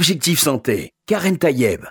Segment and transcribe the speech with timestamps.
[0.00, 1.84] Objectif Santé, Karen Tayeb.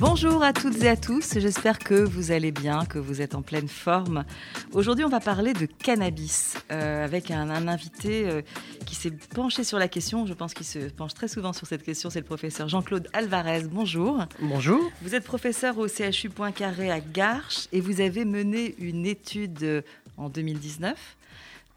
[0.00, 3.42] Bonjour à toutes et à tous, j'espère que vous allez bien, que vous êtes en
[3.42, 4.24] pleine forme.
[4.72, 8.42] Aujourd'hui, on va parler de cannabis euh, avec un, invité euh,
[8.84, 10.26] qui s'est penché sur la question.
[10.26, 13.62] Je pense qu'il se penche très souvent sur cette question, c'est le professeur Jean-Claude Alvarez.
[13.70, 14.24] Bonjour.
[14.40, 14.90] Bonjour.
[15.02, 19.82] Vous êtes professeur au CHU Poincaré à Garches et vous avez mené une étude euh,
[20.16, 20.96] en 2019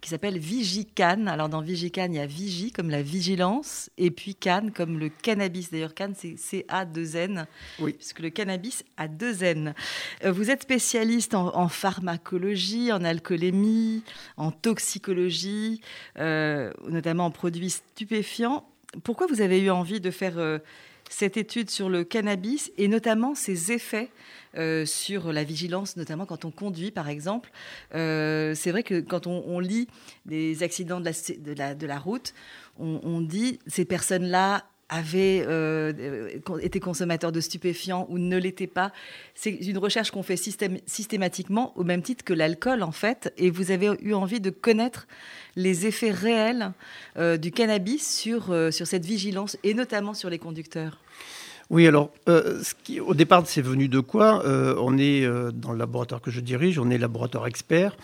[0.04, 1.28] qui s'appelle Vigican.
[1.28, 5.08] Alors dans Vigican, il y a Vigie comme la vigilance et puis Can comme le
[5.08, 5.72] cannabis.
[5.72, 7.48] D'ailleurs, Can, c'est C-A-2-N,
[7.80, 7.94] oui.
[7.94, 9.74] puisque le cannabis a deux N.
[10.26, 14.04] Euh, vous êtes spécialiste en, pharmacologie, en alcoolémie,
[14.36, 15.80] en toxicologie,
[16.20, 18.68] euh, notamment en produits stupéfiants.
[19.06, 20.60] Pourquoi vous avez eu envie de faire euh,
[21.14, 24.10] cette étude sur le cannabis et notamment ses effets
[24.58, 27.52] euh, sur la vigilance, notamment quand on conduit, par exemple.
[27.94, 29.88] Euh, c'est vrai que quand on, lit
[30.26, 32.34] des accidents de la, route,
[32.80, 36.30] on, on dit ces personnes-là avaient euh,
[36.62, 38.92] été consommateurs de stupéfiants ou ne l'étaient pas.
[39.34, 43.34] C'est une recherche qu'on fait systématiquement au même titre que l'alcool en fait.
[43.38, 45.08] Et vous avez eu envie de connaître
[45.56, 46.74] les effets réels
[47.18, 51.00] du cannabis sur, sur cette vigilance et notamment sur les conducteurs.
[51.74, 55.50] Oui, alors, euh, ce qui, au départ, c'est venu de quoi euh, On est euh,
[55.52, 57.98] dans le laboratoire que je dirige, on est laboratoire expert.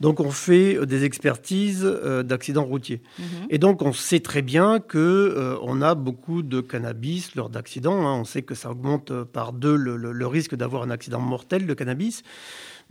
[0.00, 1.84] Donc, on fait des expertises
[2.24, 3.00] d'accidents routiers.
[3.20, 3.24] Mhm.
[3.50, 8.04] Et donc, on sait très bien que on a beaucoup de cannabis lors d'accidents.
[8.08, 8.16] Hein.
[8.18, 11.74] On sait que ça augmente par deux le, le risque d'avoir un accident mortel, de
[11.74, 12.24] cannabis.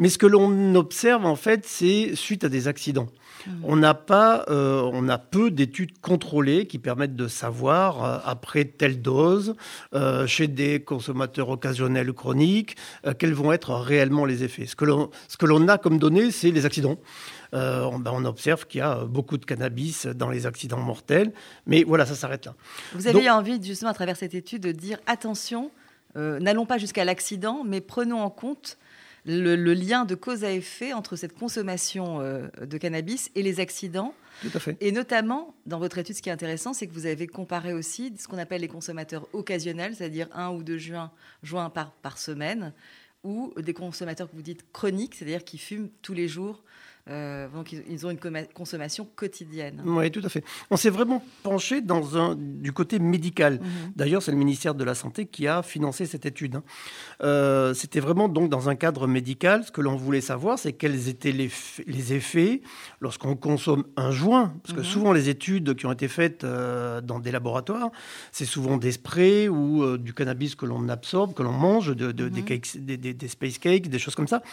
[0.01, 3.07] Mais ce que l'on observe, en fait, c'est suite à des accidents.
[3.45, 3.51] Mmh.
[3.63, 8.65] On n'a pas, euh, on a peu d'études contrôlées qui permettent de savoir euh, après
[8.65, 9.55] telle dose
[9.93, 12.77] euh, chez des consommateurs occasionnels ou chroniques
[13.19, 14.65] quels vont être réellement les effets.
[14.65, 16.97] Ce que l'on a comme données, c'est les accidents.
[17.53, 21.31] On, ben, on, observe qu'il y a beaucoup de cannabis dans les accidents mortels,
[21.67, 22.55] mais voilà, ça s'arrête là.
[22.93, 25.69] Vous avez envie justement à travers cette étude de dire attention,
[26.15, 28.77] n'allons pas jusqu'à l'accident, mais prenons en compte
[29.25, 34.13] le, lien de cause à effet entre cette consommation euh, de cannabis et les accidents.
[34.41, 34.77] Tout à fait.
[34.81, 38.13] Et notamment, dans votre étude, ce qui est intéressant, c'est que vous avez comparé aussi
[38.17, 41.11] ce qu'on appelle les consommateurs occasionnels, c'est-à-dire un ou deux joints,
[41.69, 42.73] par, par semaine,
[43.23, 46.63] ou des consommateurs que vous dites chroniques, c'est-à-dire qui fument tous les jours
[47.09, 48.19] euh, donc ils ont une
[48.53, 49.81] consommation quotidienne.
[49.85, 50.43] Oui, tout à fait.
[50.69, 53.55] On s'est vraiment penché dans un, du côté médical.
[53.55, 53.93] Mhm.
[53.95, 56.57] D'ailleurs, c'est le ministère de la Santé qui a financé cette étude.
[56.57, 56.63] Hein.
[57.23, 59.63] Euh, c'était vraiment donc dans un cadre médical.
[59.63, 61.49] Ce que l'on voulait savoir, c'est quels étaient les,
[61.87, 62.61] les effets
[62.99, 64.53] lorsqu'on consomme un joint.
[64.63, 64.85] Parce que mhm.
[64.85, 67.89] souvent, les études qui ont été faites euh, dans des laboratoires,
[68.31, 72.29] c'est souvent des sprays ou du cannabis que l'on absorbe, que l'on mange, de, des,
[72.29, 72.45] mhm.
[72.45, 74.43] cakes, des, des, space cakes, des choses comme ça.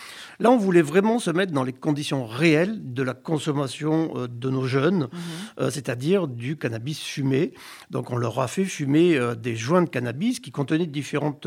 [0.40, 4.48] Là, on voulait vraiment se mettre dans les conditions réel de la consommation euh, de
[4.48, 5.18] nos jeunes, mhm.
[5.60, 7.52] euh, c'est-à-dire du cannabis fumé.
[7.90, 11.46] Donc on leur a fait fumer euh, des joints de cannabis qui contenaient différentes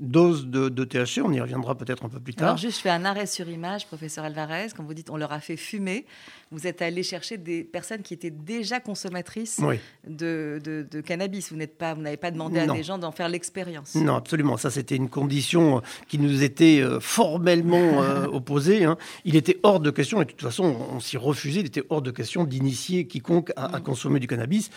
[0.00, 2.48] dose de, THC, on y reviendra peut-être un peu plus tard.
[2.48, 5.32] Alors juste, je fais un arrêt sur image, professeur Alvarez, quand vous dites on leur
[5.32, 6.06] a fait fumer,
[6.50, 9.60] vous êtes allé chercher des personnes qui étaient déjà consommatrices
[10.06, 10.58] de,
[11.04, 11.50] cannabis.
[11.50, 13.94] Vous n'êtes pas, vous n'avez pas demandé à des gens d'en faire l'expérience.
[13.94, 14.56] Non, absolument.
[14.56, 18.84] Ça, c'était une condition euh, qui nous était euh, formellement euh, opposée.
[18.84, 18.96] Hein.
[19.24, 21.60] Il était hors de question, et de toute façon, on s'y refusait.
[21.60, 23.82] Il était hors de question d'initier quiconque à, mm.
[23.82, 24.70] consommer du cannabis.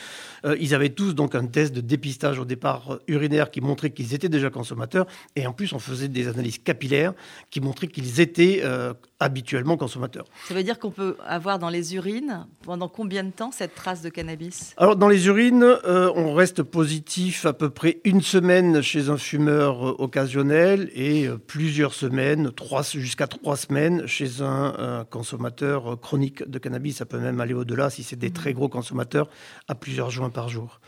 [0.59, 4.29] ils avaient tous donc un test de dépistage au départ urinaire qui montrait qu'ils étaient
[4.29, 5.07] déjà consommateurs.
[5.35, 7.13] Et en plus, on faisait des analyses capillaires
[7.50, 10.25] qui montraient qu'ils étaient euh, habituellement consommateurs.
[10.47, 14.01] Ça veut dire qu'on peut avoir dans les urines, pendant combien de temps, cette trace
[14.01, 14.74] de cannabis?
[14.78, 19.18] Alors, dans les urines, euh, on reste positif à peu près une semaine chez un
[19.18, 22.51] fumeur euh, occasionnel et plusieurs semaines,
[22.94, 26.97] jusqu'à trois semaines chez un, consommateur chronique de cannabis.
[26.97, 28.34] Ça peut même aller au-delà si c'est des mmh.
[28.34, 29.30] très gros consommateurs,
[29.68, 30.80] à plusieurs joints par jour.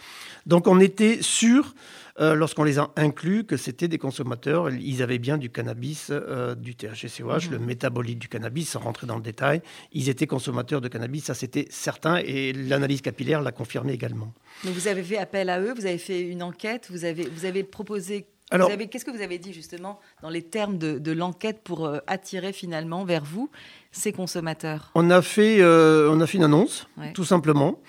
[0.46, 1.74] Donc, on était sûr
[2.20, 6.56] euh, lorsqu'on les a inclus, que c'était des consommateurs, ils avaient bien du cannabis, euh,
[6.56, 7.66] du THC-COH, le mhm.
[7.66, 9.62] métabolite du cannabis, sans rentrer dans le détail.
[9.92, 14.34] Ils étaient consommateurs de cannabis, ça c'était certain, et l'analyse capillaire l'a confirmé également.
[14.64, 17.46] Mais vous avez fait appel à eux, vous avez fait une enquête, vous avez, vous
[17.46, 21.88] avez proposé alors, qu'est-ce que vous avez dit justement dans les termes de, l'enquête pour
[21.88, 23.50] euh, attirer finalement vers vous
[23.92, 24.92] ces consommateurs?
[24.94, 27.80] On a, fait, on a fait une annonce, tout simplement.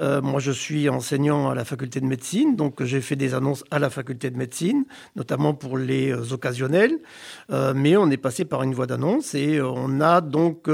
[0.00, 3.64] Euh, moi, je suis enseignant à la faculté de médecine, donc j'ai fait des annonces
[3.70, 4.84] à la faculté de médecine,
[5.16, 6.98] notamment pour les euh, occasionnels.
[7.50, 10.68] Euh, mais on est passé par une voie d'annonce et on a donc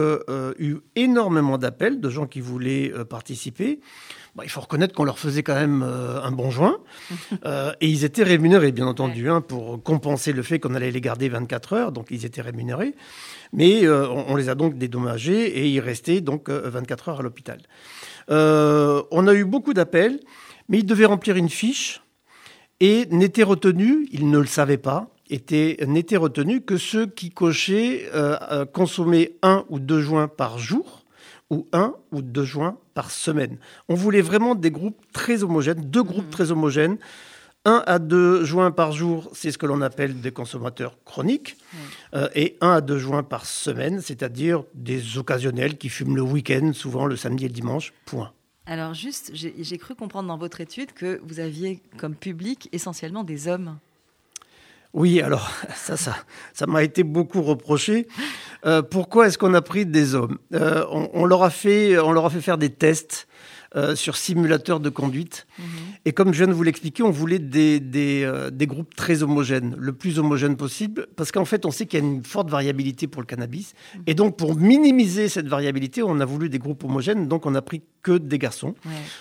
[0.59, 3.81] eu énormément d'appels de gens qui voulaient participer.
[4.43, 6.79] il faut reconnaître qu'on leur faisait quand même un bon joint.
[7.45, 11.29] et ils étaient rémunérés, bien entendu, hein, pour compenser le fait qu'on allait les garder
[11.29, 11.93] 24 heures.
[11.93, 12.95] Donc ils étaient rémunérés.
[13.53, 17.59] Mais on, on, les a donc dédommagés et ils restaient donc 24 heures à l'hôpital.
[18.29, 20.21] On a eu beaucoup d'appels,
[20.69, 22.03] mais ils devaient remplir une fiche
[22.81, 28.11] et n'étaient retenus, ils ne le savaient pas, n'étaient retenus que ceux qui cochaient
[28.73, 31.05] consommer un ou deux joints par jour
[31.51, 33.59] ou un ou deux joints par semaine.
[33.89, 36.31] On voulait vraiment des groupes très homogènes, deux groupes mmh.
[36.31, 36.99] très homogènes.
[37.67, 41.57] Un à deux joints par jour, c'est ce que l'on appelle des consommateurs chroniques,
[42.15, 46.71] euh, et un à deux joints par semaine, c'est-à-dire des occasionnels qui fument le week-end,
[46.73, 48.31] souvent le samedi et le dimanche, point.
[48.67, 53.49] Alors juste, j'ai cru comprendre dans votre étude que vous aviez comme public essentiellement des
[53.49, 53.79] hommes.
[54.93, 56.17] Oui, alors ça, ça,
[56.53, 58.07] ça m'a été beaucoup reproché.
[58.65, 60.39] Euh, pourquoi est-ce qu'on a pris des hommes?
[60.55, 63.27] Euh, on, leur a fait, on leur a fait faire des tests
[63.77, 65.47] euh, sur simulateur de conduite.
[65.59, 65.65] Mhm.
[66.05, 69.75] Et comme je viens de vous l'expliquer, on voulait des, des, des, groupes très homogènes,
[69.79, 73.07] le plus homogène possible, parce qu'en fait, on sait qu'il y a une forte variabilité
[73.07, 73.75] pour le cannabis.
[73.95, 74.03] Mhm.
[74.07, 77.63] Et donc, pour minimiser cette variabilité, on a voulu des groupes homogènes, donc on a
[77.63, 78.77] pris que des garçons.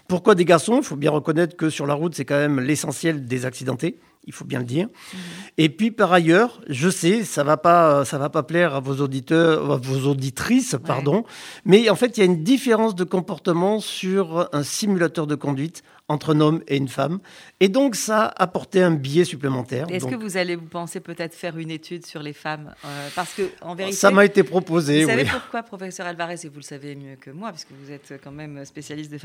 [0.07, 0.77] Pourquoi des garçons?
[0.77, 3.97] Il faut bien reconnaître que sur la route, c'est quand même l'essentiel des accidentés
[4.27, 4.87] il faut bien le dire.
[4.87, 5.19] Mhm.
[5.59, 8.95] Et puis par ailleurs, je sais, ça va pas, ça va pas plaire à vos
[8.95, 11.25] auditeurs, à vos auditrices, pardon,
[11.63, 15.83] mais en fait, il y a une différence de comportement sur un simulateur de conduite
[16.07, 17.19] entre un homme et une femme,
[17.59, 19.87] et donc ça a apporté un biais supplémentaire.
[19.89, 23.33] Est-ce que vous allez vous penser peut-être faire une étude sur les femmes, euh, parce
[23.33, 25.03] que en vérité, ça m'a été proposé.
[25.03, 28.13] Vous savez pourquoi, professeur Alvarez, et vous le savez mieux que moi, puisque vous êtes
[28.23, 29.17] quand même spécialiste de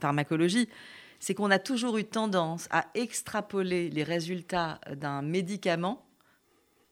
[0.00, 0.68] pharmacologie
[1.20, 6.04] c'est qu'on a toujours eu tendance à extrapoler les résultats d'un médicament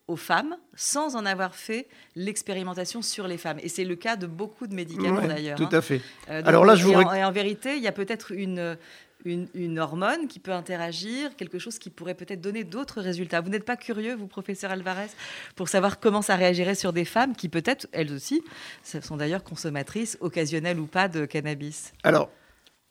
[0.08, 3.58] aux femmes sans en avoir fait l'expérimentation sur les femmes.
[3.62, 5.58] Et c'est le cas de beaucoup de médicaments d'ailleurs.
[5.58, 5.78] Tout hein.
[5.78, 6.00] à fait.
[6.28, 6.92] Euh, Alors là, je vous...
[6.92, 8.76] et, en, vérité, il y a peut-être une,
[9.26, 13.40] une, hormone qui peut interagir, quelque chose qui pourrait peut-être donner d'autres résultats.
[13.40, 15.08] Vous n'êtes pas curieux, vous, professeur Alvarez,
[15.54, 18.42] pour savoir comment ça réagirait sur des femmes qui peut-être, elles aussi,
[18.82, 21.92] sont d'ailleurs consommatrices, occasionnelles ou pas, de cannabis?
[22.02, 22.30] Alors,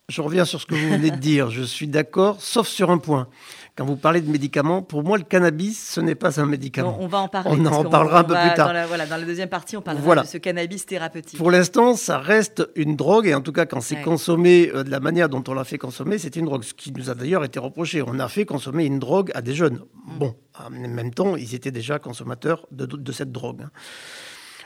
[0.08, 1.50] je reviens sur ce que vous venez de dire.
[1.50, 3.28] Je suis d'accord, sauf sur un point.
[3.76, 6.96] Quand vous parlez de médicaments, pour moi, le cannabis, ce n'est pas un médicament.
[7.00, 7.50] on va en parler.
[7.52, 8.68] On en parlera un peu plus tard.
[8.68, 11.38] Dans la, voilà, dans la deuxième partie, on parlera de ce cannabis thérapeutique.
[11.38, 14.92] Pour l'instant, ça reste une drogue, et en tout cas, quand c'est consommé euh, de
[14.92, 16.64] la manière dont on l'a fait consommer, c'est une drogue.
[16.64, 18.04] Ce qui nous a d'ailleurs été reproché.
[18.06, 19.82] On a fait consommer une drogue à des jeunes.
[20.06, 20.18] Mm.
[20.20, 23.66] Bon, en même temps, ils étaient déjà consommateurs de, de cette drogue.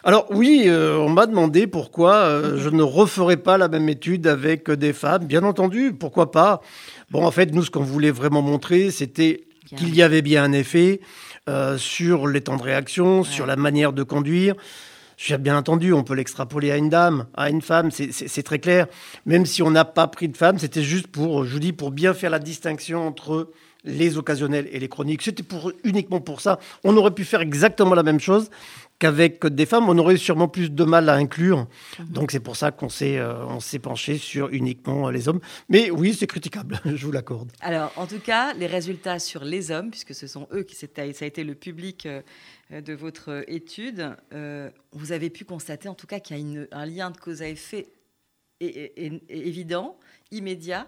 [0.03, 4.27] Alors oui, euh, on m'a demandé pourquoi euh, je ne referais pas la même étude
[4.27, 5.25] avec des femmes.
[5.25, 6.61] Bien entendu, pourquoi pas?
[7.11, 9.43] Bon, en fait, nous, ce qu'on voulait vraiment montrer, c'était
[9.75, 11.01] qu'il y avait bien un effet
[11.49, 14.55] euh, sur les temps de réaction, sur la manière de conduire.
[15.41, 18.87] Bien entendu, on peut l'extrapoler à une dame, à une femme, c'est très clair.
[19.25, 21.91] Même si on n'a pas pris de femme, c'était juste pour, je vous dis, pour
[21.91, 23.49] bien faire la distinction entre
[23.83, 25.21] les occasionnels et les chroniques.
[25.21, 26.57] C'était pour, uniquement pour ça.
[26.85, 28.49] On aurait pu faire exactement la même chose
[28.99, 31.67] qu'avec des femmes, on aurait sûrement plus de mal à inclure.
[31.99, 32.05] Mhm.
[32.09, 35.39] Donc c'est pour ça qu'on s'est euh, on s'est penché sur uniquement les hommes.
[35.69, 37.51] Mais oui, c'est critiquable, je vous l'accorde.
[37.61, 40.87] Alors en tout cas, les résultats sur les hommes, puisque ce sont eux qui ça
[40.97, 42.21] a été le public euh,
[42.69, 46.85] de votre étude, euh, vous avez pu constater en tout cas qu'il y a un
[46.85, 47.87] lien de cause à effet
[48.59, 49.97] évident,
[50.31, 50.87] immédiat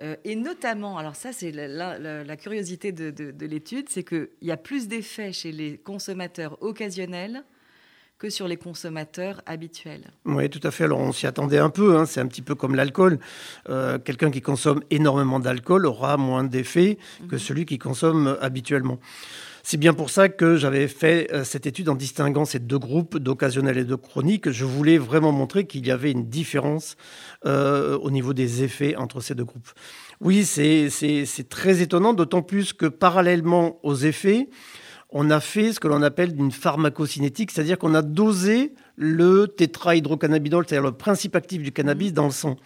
[0.00, 4.88] euh, et notamment, alors ça c'est la, curiosité de, l'étude, c'est qu'il y a plus
[4.88, 7.44] d'effets chez les consommateurs occasionnels
[8.18, 10.12] que sur les consommateurs habituels.
[10.24, 10.84] Oui, tout à fait.
[10.84, 12.06] Alors on s'y attendait un peu, hein.
[12.06, 13.18] c'est un petit peu comme l'alcool.
[13.68, 17.40] Euh, quelqu'un qui consomme énormément d'alcool aura moins d'effets que mhm.
[17.40, 18.98] celui qui consomme habituellement.
[19.66, 23.16] C'est bien pour ça que j'avais fait euh, cette étude en distinguant ces deux groupes
[23.16, 24.50] d'occasionnels et de chroniques.
[24.50, 26.96] Je voulais vraiment montrer qu'il y avait une différence
[27.46, 29.70] euh, au niveau des effets entre ces deux groupes.
[30.20, 34.50] Oui, c'est très étonnant, d'autant plus que parallèlement aux effets,
[35.08, 40.66] on a fait ce que l'on appelle une pharmacocinétique, c'est-à-dire qu'on a dosé le tétrahydrocannabinol,
[40.68, 42.56] c'est-à-dire le principe actif du cannabis, dans le sang.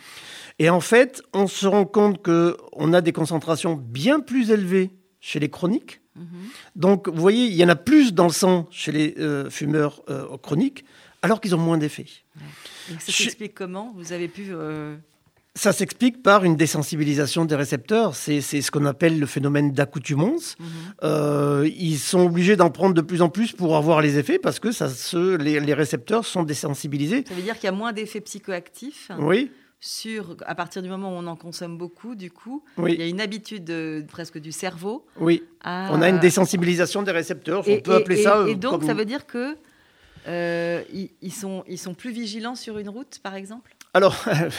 [0.59, 4.91] Et en fait, on se rend compte qu'on a des concentrations bien plus élevées
[5.21, 6.27] chez les chroniques Mhm.
[6.77, 10.03] Donc, vous voyez, il y en a plus dans le sang chez les euh, fumeurs
[10.09, 10.85] euh, chroniques,
[11.23, 12.07] alors qu'ils ont moins d'effets.
[12.99, 13.93] Ça s'explique comment?
[13.97, 14.49] Vous avez pu...
[14.51, 14.97] Euh,
[15.55, 18.15] ça s'explique par une désensibilisation des récepteurs.
[18.15, 20.57] C'est ce qu'on appelle le phénomène d'accoutumance.
[20.61, 21.67] Mhm.
[21.67, 24.71] ils sont obligés d'en prendre de plus en plus pour avoir les effets parce que
[24.71, 27.25] ça se, les, les récepteurs sont désensibilisés.
[27.27, 29.11] Ça veut dire qu'il y a moins d'effets psychoactifs?
[29.19, 33.03] Oui sur, à partir du moment où on en consomme beaucoup, du coup, il y
[33.03, 35.07] a une habitude presque du cerveau.
[35.21, 35.45] Oui.
[35.65, 38.45] On a une désensibilisation des récepteurs, on peut appeler ça.
[38.49, 39.57] Et, donc, ça veut dire que
[40.27, 40.83] euh,
[41.23, 43.75] ils, sont, ils sont plus vigilants sur une route, par exemple?
[43.95, 44.51] Alors, vous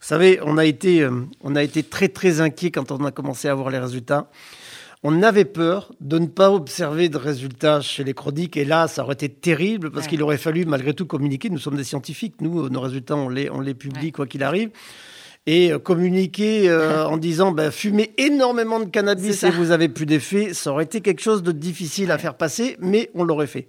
[0.00, 3.48] savez, on a, été, euh, on a été très très inquiet quand on a commencé
[3.48, 4.28] à voir les résultats.
[5.02, 8.56] On avait peur de ne pas observer de résultats chez les chroniques.
[8.56, 11.50] Et là, ça aurait été terrible parce qu'il aurait fallu malgré tout communiquer.
[11.50, 12.40] Nous sommes des scientifiques.
[12.40, 14.70] Nous, nos résultats, on les, on les publie quoi qu'il arrive
[15.46, 20.06] et euh, communiquer euh, en disant ben, fumez énormément de cannabis et vous avez plus
[20.06, 23.68] d'effet, ça aurait été quelque chose de difficile à faire passer, mais on l'aurait fait.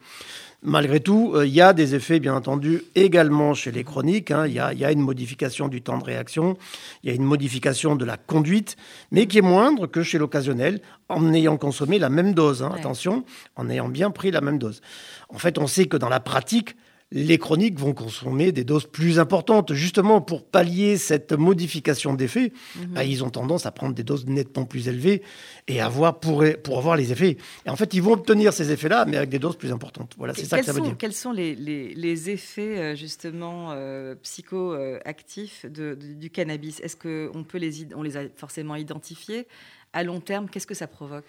[0.64, 4.32] Malgré tout, euh, il y a des effets, bien entendu, également chez les chroniques.
[4.32, 4.48] Hein.
[4.48, 6.58] Il y, a une modification du temps de réaction,
[7.04, 8.76] il y a une modification de la conduite,
[9.12, 12.64] mais qui est moindre que chez l'occasionnel, en ayant consommé la même dose.
[12.64, 12.72] Hein.
[12.76, 13.24] Attention,
[13.56, 14.82] en ayant bien pris la même dose.
[15.30, 16.76] En fait, on sait que dans la pratique,
[17.12, 19.74] les chroniques vont consommer des doses plus importantes.
[19.74, 22.86] Justement, pour pallier cette modification d'effet, mhm.
[22.88, 25.22] bah, ils ont tendance à prendre des doses nettement plus élevées
[25.68, 27.38] et avoir pour, pour avoir les effets.
[27.66, 30.16] Et en fait, ils vont obtenir ces effets-là, mais avec des doses plus importantes.
[30.18, 30.98] Voilà, c'est ça que ça veut dire.
[30.98, 36.82] Quels sont les, les, effets, euh, justement, euh, psychoactifs de, du cannabis?
[36.82, 39.48] Est-ce qu'on peut les, on les a forcément identifiés?
[39.94, 41.26] À long terme, qu'est-ce que ça provoque?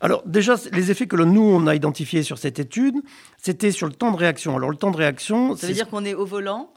[0.00, 2.96] Alors déjà, les effets que nous, on a identifiés sur cette étude,
[3.38, 4.56] c'était sur le temps de réaction.
[4.56, 5.56] Alors le temps de réaction...
[5.56, 6.70] Ça veut dire qu'on est au volant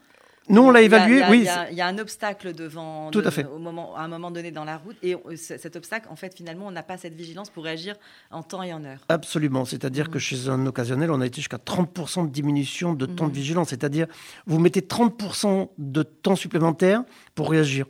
[0.49, 1.47] nous, on l'a évalué, oui.
[1.69, 3.45] Il y, a un obstacle devant, Tout à, fait.
[3.45, 4.97] Au moment, à un moment donné dans la route.
[5.03, 7.95] Et cet obstacle, en fait, finalement, on n'a pas cette vigilance pour réagir
[8.31, 8.99] en temps et en heure.
[9.09, 9.63] Absolument.
[9.63, 10.11] C'est-à-dire mmh.
[10.11, 13.33] que chez un occasionnel, on a été jusqu'à 30% de diminution de temps de mmh.
[13.33, 13.69] vigilance.
[13.69, 14.07] C'est-à-dire,
[14.47, 17.03] vous mettez 30% de temps supplémentaire
[17.35, 17.85] pour réagir.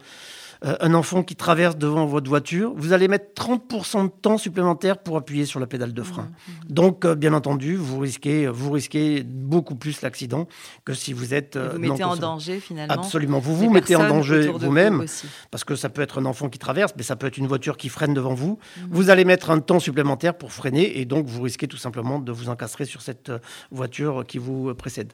[0.66, 4.98] Euh, un enfant qui traverse devant votre voiture, vous allez mettre 30% de temps supplémentaire
[4.98, 6.24] pour appuyer sur la pédale de frein.
[6.24, 6.74] Mmh, mmh.
[6.74, 10.50] Donc, euh, bien entendu, vous risquez, vous risquez beaucoup plus l'accident
[10.84, 11.56] que si vous êtes.
[11.56, 12.94] vous euh, mettez en danger finalement.
[12.94, 13.39] Absolument.
[13.39, 15.06] Vous vous mettez en danger vous-même
[15.50, 17.78] parce que ça peut être un enfant qui traverse, mais ça peut être une voiture
[17.78, 18.60] qui freine devant vous.
[18.60, 18.82] Mmh.
[18.92, 22.34] Vous allez mettre un temps supplémentaire pour freiner et donc vous risquez tout simplement de
[22.34, 23.32] vous encastrer sur cette
[23.72, 25.13] voiture qui vous précède.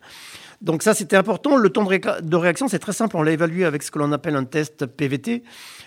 [0.62, 1.58] Donc ça, c'était important.
[1.58, 3.18] Le temps de, réaction, c'est très simple.
[3.18, 5.35] On l'a évalué avec ce que l'on appelle un test PVT,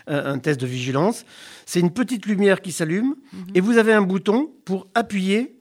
[0.09, 1.25] euh, un test de vigilance.
[1.67, 3.14] C'est une petite lumière qui s'allume
[3.55, 5.57] et vous avez un bouton pour appuyer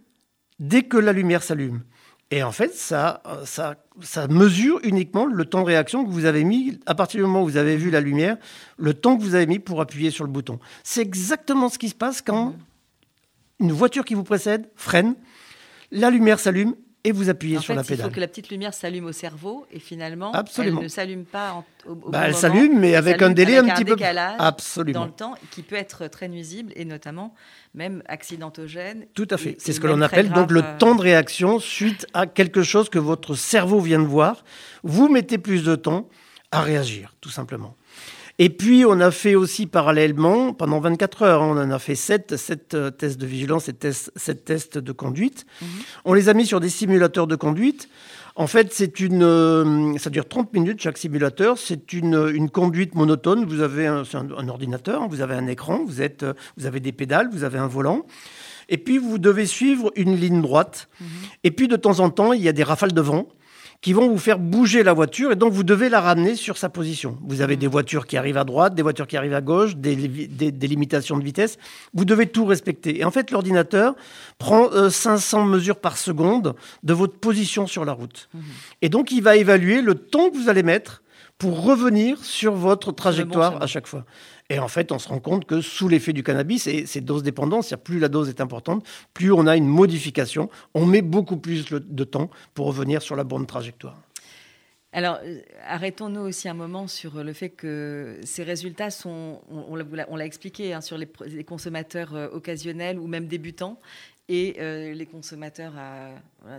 [0.60, 1.84] dès que la lumière s'allume.
[2.30, 6.44] Et en fait, ça, ça, ça mesure uniquement le temps de réaction que vous avez
[6.44, 8.38] mis à partir du moment où vous avez vu la lumière,
[8.78, 10.60] le temps que vous avez mis pour appuyer sur le bouton.
[10.84, 12.54] C'est exactement ce qui se passe quand
[13.60, 15.16] une voiture qui vous précède freine,
[15.92, 18.08] la lumière s'allume et vous appuyez sur la pédale.
[18.08, 20.80] Il faut que la petite lumière s'allume au cerveau et finalement, Absolument.
[20.80, 23.86] elle ne s'allume pas au, au bah, Elle s'allume, mais avec un délai un petit
[23.86, 23.96] peu
[24.40, 25.00] Absolument.
[25.00, 27.34] dans le temps qui peut être très nuisible et notamment
[27.74, 29.06] même accidentogène.
[29.14, 29.56] Tout à fait.
[29.60, 32.90] C'est ce que l'on appelle donc le euh, temps de réaction suite à quelque chose
[32.90, 34.44] que votre cerveau vient de voir.
[34.84, 36.10] Vous mettez plus de temps
[36.52, 37.76] à réagir, tout simplement.
[38.40, 41.96] Et puis, on a fait aussi parallèlement, pendant 24 heures, hein, on en a fait
[41.96, 45.48] 7, 7 euh, tests de vigilance et 7 tests de conduite.
[45.62, 45.68] Mhm.
[46.06, 47.90] On les a mis sur des simulateurs de conduite.
[48.36, 51.58] En fait, c'est une, euh, ça dure 30 minutes chaque simulateur.
[51.58, 53.46] C'est une, une conduite monotone.
[53.46, 56.92] Vous avez un, un, ordinateur, vous avez un écran, vous, êtes, euh, vous avez des
[56.92, 58.06] pédales, vous avez un volant.
[58.70, 60.90] Et puis, vous devez suivre une ligne droite.
[61.02, 61.08] Mhm.
[61.44, 63.28] Et puis, de temps en temps, il y a des rafales de vent
[63.82, 66.70] qui vont vous faire bouger la voiture et donc vous devez la ramener sur sa
[66.70, 67.18] position.
[67.28, 69.96] Vous avez des voitures qui arrivent à droite, des voitures qui arrivent à gauche, des,
[69.96, 71.58] des, limitations de vitesse.
[71.94, 73.00] Vous devez tout respecter.
[73.00, 73.96] Et en fait, l'ordinateur
[74.40, 78.30] prend 500 euh, mesures par seconde de votre position sur la route.
[78.34, 78.40] Mmh.
[78.82, 81.04] Et donc, il va évaluer le temps que vous allez mettre
[81.38, 84.06] pour revenir sur votre trajectoire à chaque fois.
[84.50, 87.22] Et en fait, on se rend compte que sous l'effet du cannabis, et c'est dose
[87.22, 91.38] dépendante, c'est-à-dire plus la dose est importante, plus on a une modification, on met beaucoup
[91.38, 94.02] plus de temps pour revenir sur la bonne trajectoire.
[94.94, 100.26] Alors, euh, arrêtons-nous aussi un moment sur le fait que ces résultats sont, on, l'a
[100.26, 101.08] expliqué, hein, sur les,
[101.44, 103.80] consommateurs euh, occasionnels ou même débutants
[104.30, 105.74] et euh, les consommateurs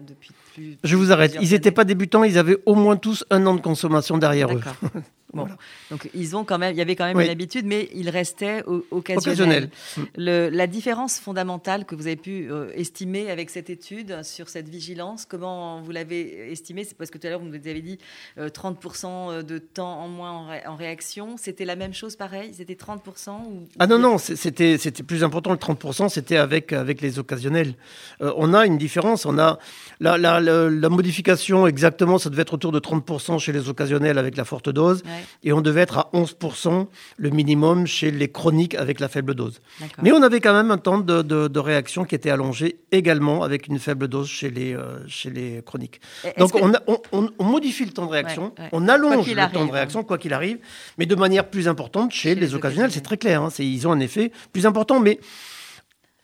[0.07, 0.78] depuis plus.
[0.85, 1.37] Je vous arrête.
[1.40, 4.61] Ils n'étaient pas débutants, ils avaient au moins tous un an de consommation derrière eux.
[5.35, 8.62] Donc ils ont quand même, il y avait quand même une habitude, mais il restait
[8.90, 9.70] occasionnel.
[9.97, 10.02] Mm.
[10.16, 15.26] la différence fondamentale que vous avez pu euh, estimer avec cette étude sur cette vigilance,
[15.26, 17.99] comment vous l'avez estimé C'est parce que tout à l'heure vous nous avez dit
[18.38, 21.37] 30% euh, de temps en moins en, réaction.
[21.37, 22.52] C'était la même chose, pareil?
[22.54, 23.68] C'était 30% ou...
[23.78, 25.50] Ah non non, c'était c'était plus important.
[25.50, 27.75] Le 30%, c'était avec avec les occasionnels.
[28.23, 29.26] Euh, on a une différence.
[29.26, 29.58] On a
[30.00, 34.37] la, la, la, modification exactement, ça devait être autour de 30% chez les occasionnels avec
[34.37, 35.02] la forte dose.
[35.42, 39.60] Et on devait être à 11% le minimum chez les chroniques avec la faible dose.
[40.02, 43.78] Mais on avait quand même un temps de, réaction qui était allongé également avec une
[43.78, 46.00] faible dose chez les, euh, chez les chroniques.
[46.38, 46.72] Donc on,
[47.12, 50.58] on, modifie le temps de réaction, on allonge le temps de réaction, quoi qu'il arrive,
[50.98, 53.42] mais de manière plus importante chez, les, occasionnels, c'est très clair.
[53.42, 55.18] Hein, ils ont un effet plus important, mais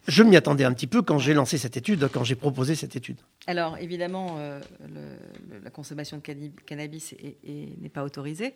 [0.06, 2.96] je m'y attendais un petit peu quand j'ai lancé cette étude, quand j'ai proposé cette
[2.96, 3.16] étude.
[3.46, 4.60] Alors, évidemment, euh,
[5.62, 8.54] la consommation de cannabis n'est pas autorisée.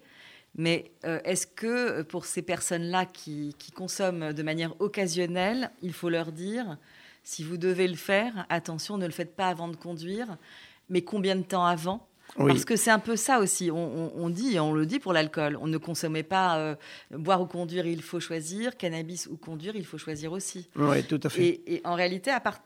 [0.56, 6.08] Mais euh, est-ce que pour ces personnes-là qui, qui, consomment de manière occasionnelle, il faut
[6.08, 6.78] leur dire,
[7.22, 10.38] si vous devez le faire, attention, ne le faites pas avant de conduire,
[10.88, 13.70] mais combien de temps avant Parce que c'est un peu ça aussi.
[13.70, 16.76] On, dit, on le dit pour l'alcool, on ne consommait pas euh,
[17.10, 18.76] boire ou conduire, il faut choisir.
[18.76, 20.68] Cannabis ou conduire, il faut choisir aussi.
[20.76, 21.60] Oui, tout à fait.
[21.66, 22.60] Et, en réalité, à part,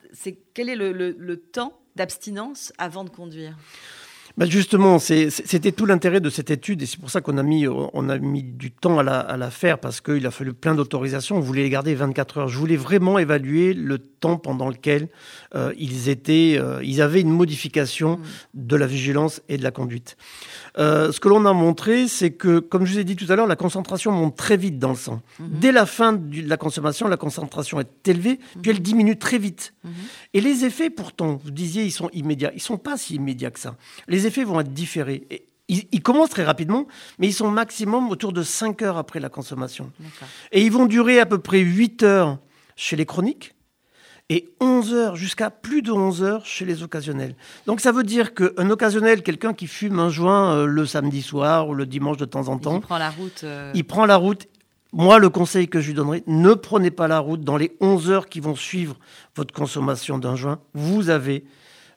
[0.54, 3.56] quel est le temps d'abstinence avant de conduire?
[4.36, 7.66] Bah, justement, c'était tout l'intérêt de cette étude et c'est pour ça qu'on a mis,
[7.68, 11.36] on a mis du temps à la, faire parce qu'il a fallu plein d'autorisations.
[11.36, 12.48] On voulait les garder 24 heures.
[12.48, 15.08] Je voulais vraiment évaluer le temps pendant lequel
[15.54, 18.22] euh, ils étaient, euh, ils avaient une modification mmh.
[18.54, 20.16] de la vigilance et de la conduite.
[20.78, 23.36] Euh, ce que l'on a montré, c'est que, comme je vous ai dit tout à
[23.36, 25.20] l'heure, la concentration monte très vite dans le sang.
[25.38, 25.44] Mmh.
[25.60, 29.74] Dès la fin de la consommation, la concentration est élevée, puis elle diminue très vite.
[30.32, 32.52] Et les effets, pourtant, vous disiez, ils sont immédiats.
[32.54, 33.76] Ils sont pas si immédiats que ça.
[34.08, 35.26] Les les effets vont être différés.
[35.68, 36.86] ils, commencent très rapidement,
[37.18, 39.90] mais ils sont maximum autour de 5 heures après la consommation.
[40.52, 42.38] Et ils vont durer à peu près 8 heures
[42.76, 43.54] chez les chroniques
[44.28, 47.34] et 11 heures, jusqu'à plus de 11 heures chez les occasionnels.
[47.66, 51.68] Donc ça veut dire qu'un occasionnel, quelqu'un qui fume un joint euh, le samedi soir
[51.68, 53.40] ou le dimanche de temps en temps, il prend la route.
[53.44, 54.46] Euh, il prend la route.
[54.94, 58.10] Moi, le conseil que je lui donnerai, ne prenez pas la route dans les 11
[58.10, 58.96] heures qui vont suivre
[59.34, 60.60] votre consommation d'un joint.
[60.74, 61.44] Vous avez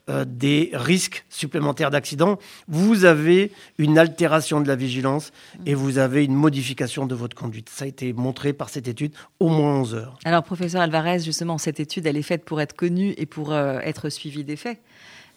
[0.08, 5.32] euh, des risques supplémentaires d'accident, vous avez une altération de la vigilance
[5.66, 7.70] et vous avez une modification de votre conduite.
[7.70, 10.20] Ça a été montré par cette étude au moins 11 heures.
[10.24, 13.80] Alors, professeur Alvarez, justement, cette étude, elle est faite pour être connue et pour euh,
[13.80, 14.78] être suivie des faits.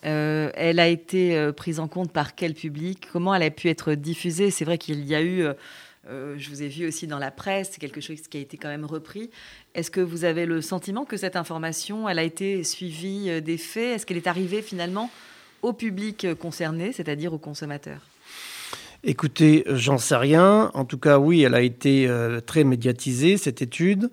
[0.04, 3.08] Euh, elle a été prise en compte par quel public?
[3.10, 4.50] Comment elle a pu être diffusée?
[4.50, 5.46] C'est vrai qu'il y a eu
[6.08, 8.56] euh, je vous ai vu aussi dans la presse, c'est quelque chose qui a été
[8.56, 9.30] quand même repris.
[9.74, 13.58] Est-ce que vous avez le sentiment que cette information, elle a été suivie euh, des
[13.58, 13.96] faits?
[13.96, 15.10] Est-ce qu'elle est arrivée finalement
[15.60, 18.00] au public euh, concerné, c'est-à-dire aux consommateurs?
[19.04, 20.70] Écoutez, j'en sais rien.
[20.74, 22.10] En tout cas, oui, elle a été
[22.46, 24.10] très médiatisée, cette étude.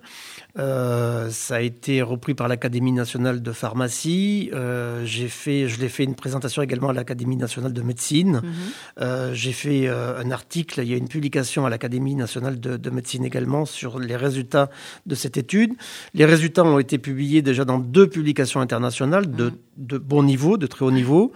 [0.58, 4.50] Euh, ça a été repris par l'Académie nationale de pharmacie.
[4.54, 8.40] Euh, j'ai fait, je l'ai fait une présentation également à l'Académie nationale de médecine.
[8.42, 8.52] Mhm.
[9.00, 12.90] Euh, j'ai fait un article, il y a une publication à l'Académie nationale de, de,
[12.90, 14.70] médecine également sur les résultats
[15.04, 15.74] de cette étude.
[16.14, 19.56] Les résultats ont été publiés déjà dans deux publications internationales de, mhm.
[19.76, 21.32] de bon niveau, de très haut niveau.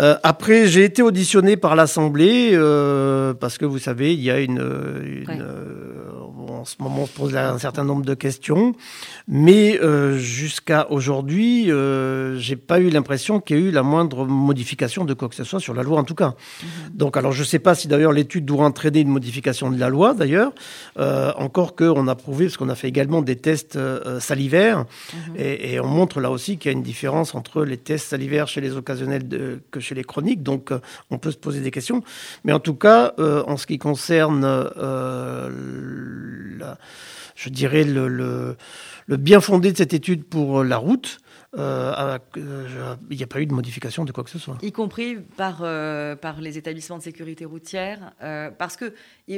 [0.00, 4.40] Euh, après, j'ai été auditionné par l'Assemblée euh, parce que vous savez, il y a
[4.40, 6.10] une, une euh,
[6.64, 8.74] en ce moment, on se pose un certain nombre de questions,
[9.28, 14.24] mais euh, jusqu'à aujourd'hui, euh, j'ai pas eu l'impression qu'il y a eu la moindre
[14.24, 16.28] modification de quoi que ce soit sur la loi, en tout cas.
[16.62, 16.96] Mhm.
[16.96, 20.14] Donc, alors, je sais pas si d'ailleurs l'étude doit entraîner une modification de la loi,
[20.14, 20.52] d'ailleurs.
[20.98, 23.78] Euh, encore qu'on a prouvé, parce qu'on a fait également des tests
[24.20, 25.34] salivaires, mhm.
[25.36, 28.48] et, et, on montre là aussi qu'il y a une différence entre les tests salivaires
[28.48, 30.42] chez les occasionnels de, que chez les chroniques.
[30.42, 30.70] Donc,
[31.10, 32.02] on peut se poser des questions.
[32.42, 34.46] Mais en tout cas, en ce qui concerne
[37.34, 38.56] je dirais, le,
[39.08, 41.18] bien fondé de cette étude pour la route.
[41.56, 44.58] Euh, euh, il n'y a pas eu de modification de quoi que ce soit.
[44.62, 48.12] Y compris par, euh, par les établissements de sécurité routière,
[48.58, 48.92] parce que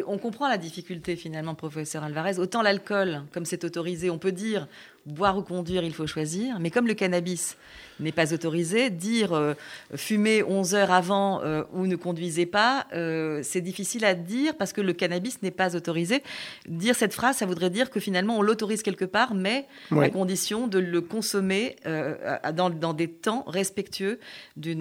[0.07, 2.39] on comprend la difficulté finalement, professeur Alvarez.
[2.39, 4.67] Autant l'alcool, comme c'est autorisé, on peut dire
[5.05, 7.57] boire ou conduire, il faut choisir, mais comme le cannabis,
[8.01, 8.91] n'est pas autorisé.
[8.91, 9.55] Dire euh,
[9.95, 14.73] fumer 11 heures avant euh, ou ne conduisez pas, euh, c'est difficile à dire parce
[14.73, 16.23] que le cannabis n'est pas autorisé.
[16.69, 20.67] Dire cette phrase, ça voudrait dire que finalement on l'autorise quelque part, mais à condition
[20.69, 21.77] de le consommer
[22.55, 24.19] dans, dans, des temps respectueux
[24.57, 24.81] d'un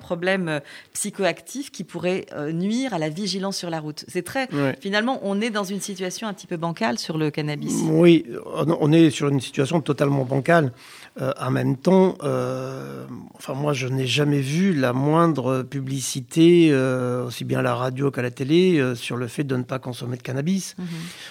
[0.00, 0.60] problème
[0.92, 4.04] psychoactif qui pourrait nuire à la vigilance sur la route.
[4.08, 4.48] C'est très.
[4.80, 7.74] Finalement, on est dans une situation un petit peu bancale sur le cannabis.
[7.90, 10.72] Oui, on est sur une situation totalement bancale.
[11.20, 17.26] Euh, en même temps, euh, enfin moi je n'ai jamais vu la moindre publicité, euh,
[17.26, 20.16] aussi bien à la radio qu'à la télé, sur le fait de ne pas consommer
[20.16, 20.74] de cannabis.
[20.78, 20.86] Mhm.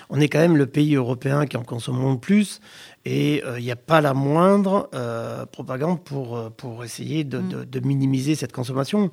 [0.09, 2.59] On est quand même le pays européen qui en consomme le plus.
[3.03, 4.89] Et il n'y a pas la moindre
[5.51, 7.65] propagande pour, pour essayer de, mhm.
[7.65, 9.09] de minimiser cette consommation.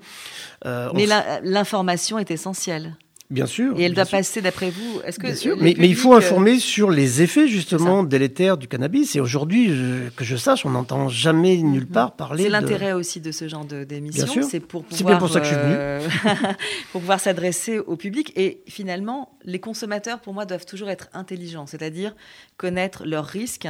[0.64, 1.06] Mais
[1.42, 2.96] l'information est essentielle.
[3.30, 3.78] Bien sûr.
[3.78, 6.90] Et elle doit passer, d'après vous, est-ce que mais, mais, il faut euh, informer sur
[6.90, 9.16] les effets justement délétères du cannabis.
[9.16, 9.70] Et aujourd'hui,
[10.16, 11.88] que je sache, on n'entend jamais nulle mhm.
[11.88, 12.44] part parler.
[12.44, 14.42] C'est l'intérêt aussi de ce genre d'émission.
[14.42, 15.10] C'est pour pouvoir.
[15.10, 15.74] bien pour ça que je suis venu.
[15.76, 16.08] Euh,
[16.92, 18.32] pour pouvoir s'adresser au public.
[18.36, 22.16] Et finalement, les consommateurs, pour moi, doivent toujours être intelligents, c'est-à-dire
[22.56, 23.68] connaître leurs risques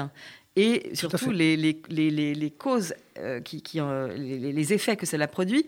[0.59, 3.81] et surtout les, les, les, les, causes, euh, qui, qui
[4.17, 5.65] les, effets que cela produit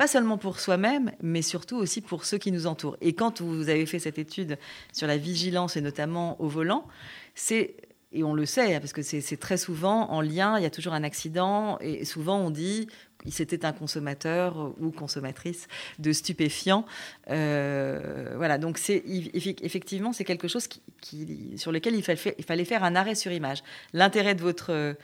[0.00, 2.96] pas seulement pour soi-même, mais surtout aussi pour ceux qui nous entourent.
[3.02, 4.56] Et quand vous avez fait cette étude
[4.94, 6.86] sur la vigilance, et notamment au volant,
[7.34, 7.74] c'est
[8.10, 10.70] et on le sait, hein, parce que c'est très souvent en lien, il y a
[10.70, 12.88] toujours un accident, et souvent on dit
[13.28, 16.86] c'était un consommateur ou consommatrice de stupéfiants.
[17.30, 20.66] Euh, voilà, donc c'est effectivement c'est quelque chose
[21.00, 23.62] qui, sur lequel il fallait, il fallait faire un arrêt sur image.
[23.92, 24.96] L'intérêt de votre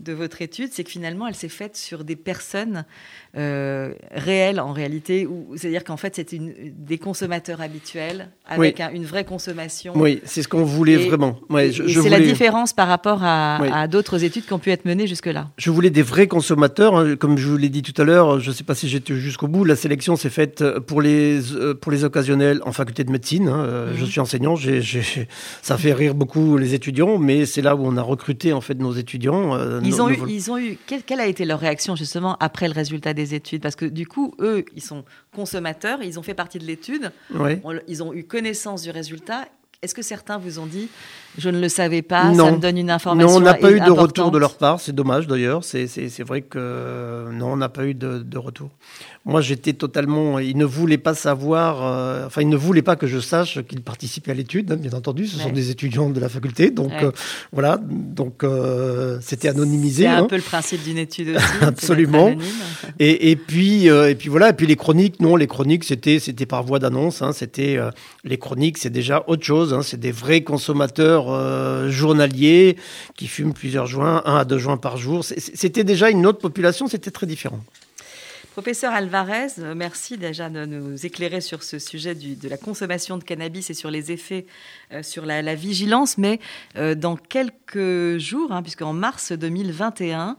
[0.00, 2.84] de votre étude, c'est que finalement, elle s'est faite sur des personnes
[3.36, 9.92] euh, réelles en réalité, c'est-à-dire qu'en fait, c'était des consommateurs habituels avec une vraie consommation.
[9.96, 11.38] Oui, c'est ce qu'on voulait vraiment.
[11.50, 15.50] c'est la différence par rapport à, d'autres études qui ont pu être menées jusque-là.
[15.58, 17.16] Je voulais des vrais consommateurs, hein.
[17.16, 18.40] comme je vous l'ai dit tout à l'heure.
[18.40, 19.64] Je ne sais pas si j'étais jusqu'au bout.
[19.64, 23.48] La sélection s'est faite pour les euh, pour les occasionnels en faculté de médecine.
[23.48, 23.64] Hein.
[23.64, 24.10] Euh, je mhm.
[24.10, 24.56] suis enseignant.
[25.62, 28.74] ça fait rire beaucoup les étudiants, mais c'est là où on a recruté en fait
[28.74, 30.78] nos étudiants ils, ont eu, ils ont eu.
[30.86, 33.62] Quelle, a été leur réaction justement après le résultat des études?
[33.62, 37.12] Parce que du coup, eux, ils sont consommateurs, ils ont fait partie de l'étude,
[37.88, 39.46] ils ont eu connaissance du résultat.
[39.82, 40.88] Est-ce que certains vous ont dit
[41.38, 43.80] je ne le savais pas, ça me donne une information Non, on n'a pas eu
[43.80, 45.64] de retour de leur part, c'est dommage d'ailleurs.
[45.64, 48.70] C'est vrai que non, on n'a pas eu de, de retour.
[49.26, 50.38] Moi, j'étais totalement.
[50.38, 51.82] Ils ne voulaient pas savoir.
[51.82, 54.70] Euh, enfin, ils ne voulaient pas que je sache qu'ils participaient à l'étude.
[54.72, 57.10] Hein, bien entendu, ce sont des étudiants de la faculté, donc euh,
[57.50, 57.80] voilà.
[57.88, 60.02] Donc euh, c'était anonymisé.
[60.02, 60.26] C'est un hein.
[60.26, 61.46] peu le principe d'une étude aussi.
[61.62, 62.34] Absolument.
[62.98, 64.50] Et, et, puis et puis voilà.
[64.50, 67.22] Et puis les chroniques, non, les chroniques, c'était c'était par voie d'annonce.
[67.22, 67.78] Hein, c'était
[68.24, 69.74] les chroniques, c'est déjà autre chose.
[69.84, 71.23] C'est des vrais consommateurs
[71.88, 72.76] journaliers
[73.16, 75.24] qui fument plusieurs joints, un à deux joints par jour.
[75.24, 76.86] C'était déjà une autre population.
[76.86, 77.60] C'était très différent.
[78.54, 83.24] Professeur Alvarez, euh, merci déjà de nous éclairer sur ce sujet de la consommation de
[83.24, 84.46] cannabis et sur les effets
[84.92, 86.18] euh, sur la, vigilance.
[86.18, 86.38] Mais
[86.76, 90.36] euh, dans quelques jours, hein, puisqu'en mars 2021,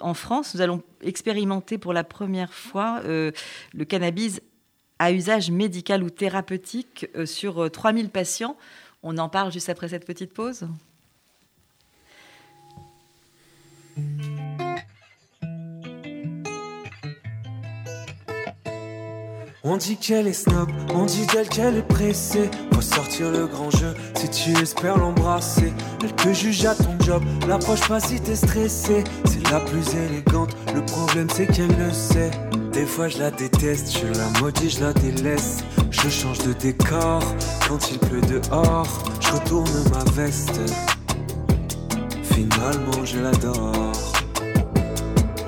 [0.00, 3.32] en France, nous allons expérimenter pour la première fois le
[3.84, 4.40] cannabis
[5.00, 8.56] à usage médical ou thérapeutique sur 3000 patients.
[9.06, 10.66] On en parle juste après cette petite pause.
[19.62, 22.50] On dit qu'elle est snob, on dit d'elle qu'elle est pressée.
[22.72, 25.74] Faut sortir le grand jeu si tu espères l'embrasser.
[26.02, 29.04] Elle te juge à ton job, l'approche pas si t'es stressé.
[29.26, 32.30] C'est la plus élégante, le problème c'est qu'elle le sait.
[32.72, 35.62] Des fois je la déteste, je la maudis, je la délaisse.
[36.02, 37.22] Je change de décor
[37.66, 38.86] quand il pleut dehors.
[39.20, 40.60] Je retourne ma veste.
[42.22, 43.92] Finalement je l'adore.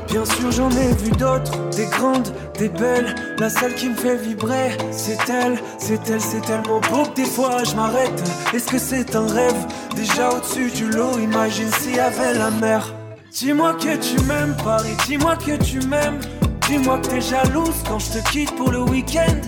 [0.08, 3.14] Bien sûr j'en ai vu d'autres, des grandes, des belles.
[3.38, 7.26] La seule qui me fait vibrer, c'est elle, c'est elle, c'est tellement beau que des
[7.26, 8.22] fois je m'arrête.
[8.54, 9.66] Est-ce que c'est un rêve?
[9.94, 12.94] Déjà au-dessus du lot, imagine s'il y avait la mer.
[13.30, 16.20] Dis-moi que tu m'aimes, Paris, dis-moi que tu m'aimes.
[16.66, 19.40] Dis-moi que t'es jalouse quand je te quitte pour le week-end.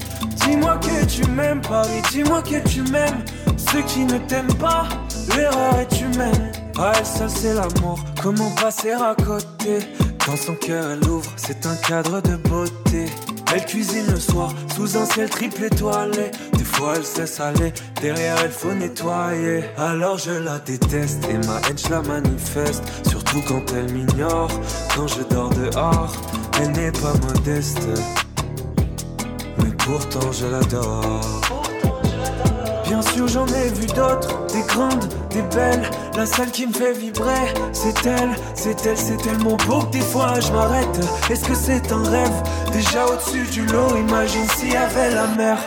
[0.45, 3.25] Dis-moi que tu m'aimes, Paris, dis-moi que tu m'aimes.
[3.57, 4.89] Ceux qui ne t'aiment pas,
[5.37, 6.53] l'erreur est humaine.
[6.79, 9.81] Ah, ça c'est l'amour, comment passer à côté?
[10.27, 13.07] Dans son cœur, elle ouvre, c'est un cadre de beauté.
[13.53, 16.31] Elle cuisine le soir sous un ciel triple étoilé.
[16.53, 19.65] Des fois elle sait saler, derrière elle faut nettoyer.
[19.79, 22.85] Alors je la déteste et ma haine je la manifeste.
[23.09, 24.51] Surtout quand elle m'ignore,
[24.95, 26.13] quand je dors dehors.
[26.61, 27.79] Elle n'est pas modeste,
[29.89, 31.21] pourtant je l'adore.
[32.85, 35.91] Bien sûr, j'en ai vu d'autres, des grandes, des belles.
[36.15, 40.01] La seule qui me fait vibrer, c'est elle, c'est elle, c'est tellement beau que des
[40.01, 41.01] fois je m'arrête.
[41.31, 42.43] Est-ce que c'est un rêve?
[42.73, 45.59] Déjà au-dessus du lot, imagine s'il y avait la mer.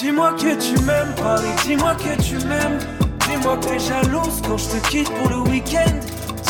[0.00, 2.78] Dis-moi que tu m'aimes, Paris, dis-moi que tu m'aimes.
[3.28, 5.94] Dis-moi que t'es jalouse quand je te quitte pour le week-end.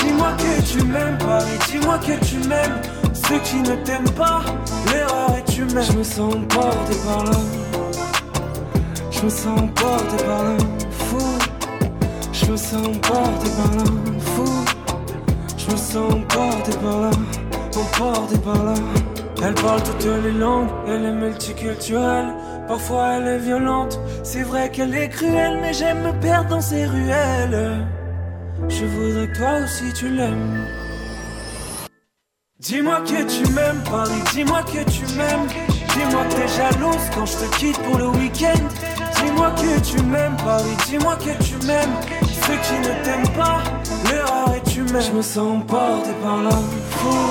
[0.03, 2.81] Dis-moi que tu m'aimes, Paris, dis-moi que tu m'aimes.
[3.13, 4.41] Ceux qui ne t'aiment pas,
[4.91, 7.39] l'erreur est Je me sens porté par là.
[9.11, 10.59] Je me sens porté par un
[10.91, 11.39] fou.
[12.33, 14.51] Je me sens porté par un fou.
[15.59, 17.11] Je me sens porté par là,
[17.77, 18.75] emporté par là.
[19.43, 22.35] Elle parle toutes les langues, elle est multiculturelle.
[22.67, 26.87] Parfois elle est violente, c'est vrai qu'elle est cruelle, mais j'aime me perdre dans ses
[26.87, 27.87] ruelles.
[28.69, 30.80] Je voudrais que toi aussi tu l'aimes.
[32.71, 35.49] Dis-moi que tu m'aimes, Paris, dis-moi que tu m'aimes.
[35.49, 38.63] Dis-moi que t'es jalouse quand je te quitte pour le week-end.
[39.17, 41.91] Dis-moi que tu m'aimes, Paris, dis-moi que tu m'aimes.
[42.23, 43.59] Ceux qui ne t'aiment pas,
[44.09, 45.03] l'erreur est humaine.
[45.03, 46.51] Je me sens porté par là,
[46.91, 47.31] fou.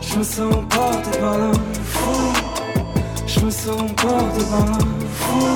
[0.00, 1.50] Je me sens porté par là,
[1.82, 2.32] fou.
[3.26, 4.78] Je me sens porté par là,
[5.12, 5.46] fou.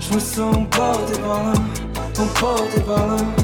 [0.00, 1.52] Je me sens porté par là,
[2.18, 3.43] emporté par là.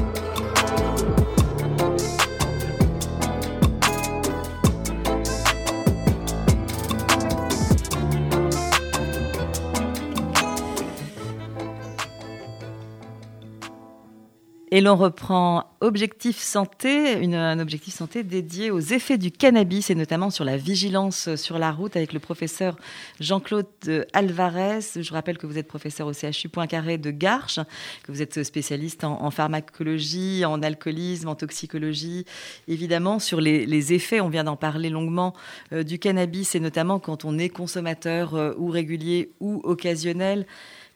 [14.73, 20.29] Et l'on reprend Objectif Santé, un objectif santé dédié aux effets du cannabis et notamment
[20.29, 22.77] sur la vigilance sur la route avec le professeur
[23.19, 23.67] Jean-Claude
[24.13, 24.79] Alvarez.
[24.95, 27.59] Je rappelle que vous êtes professeur au CHU Poincaré de Garches,
[28.03, 32.23] que vous êtes spécialiste en, pharmacologie, en alcoolisme, en toxicologie,
[32.69, 35.33] évidemment sur les, effets, on vient d'en parler longuement,
[35.73, 40.45] euh, du cannabis et notamment quand on est consommateur euh, ou régulier ou occasionnel.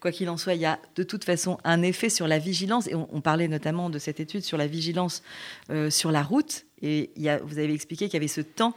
[0.05, 2.85] Quoi qu'il en soit, il y a de toute façon un effet sur la vigilance.
[2.85, 5.23] Et on, parlait notamment de cette étude sur la vigilance
[5.71, 6.67] euh, sur la route.
[6.83, 7.09] Et
[7.43, 8.75] vous avez expliqué qu'il y avait ce temps,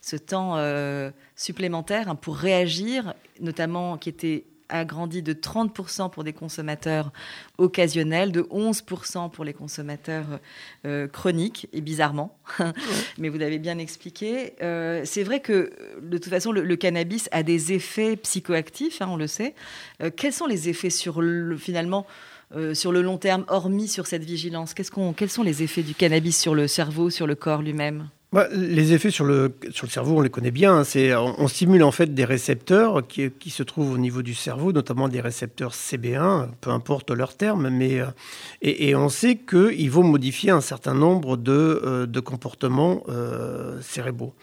[0.00, 3.12] ce temps euh, supplémentaire hein, pour réagir,
[3.42, 7.12] notamment qui était agrandi de 30% pour des consommateurs
[7.58, 10.40] occasionnels, de 11% pour les consommateurs
[10.86, 12.38] euh, chroniques, et bizarrement,
[13.18, 14.54] mais vous l'avez bien expliqué.
[14.62, 19.16] Euh, c'est vrai que de toute façon, le, cannabis a des effets psychoactifs, hein, on
[19.16, 19.54] le sait.
[20.02, 22.06] Euh, quels sont les effets sur le, finalement
[22.72, 24.74] sur le long terme, hormis sur cette vigilance?
[24.74, 28.08] Quels sont les effets du cannabis sur le cerveau, sur le corps lui-même?
[28.32, 30.78] Bah, les effets sur le, sur le cerveau, on les connaît bien.
[30.78, 30.84] Hein.
[30.84, 34.72] C'est, on, stimule en fait des récepteurs qui, qui, se trouvent au niveau du cerveau,
[34.72, 38.06] notamment des récepteurs CB1, peu importe leur terme, mais euh,
[38.62, 43.80] et, et, on sait qu'ils vont modifier un certain nombre de, euh, de comportements euh,
[43.80, 44.34] cérébraux.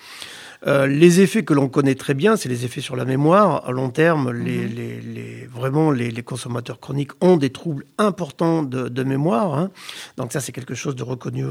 [0.66, 3.68] Euh, les effets que l'on connaît très bien, c'est les effets sur la mémoire.
[3.68, 4.76] À long terme, les, mhm.
[4.76, 9.54] les, les, vraiment, les, consommateurs chroniques ont des troubles importants de, de mémoire.
[9.54, 9.72] Hein.
[10.18, 11.46] Donc ça, c'est quelque chose de reconnu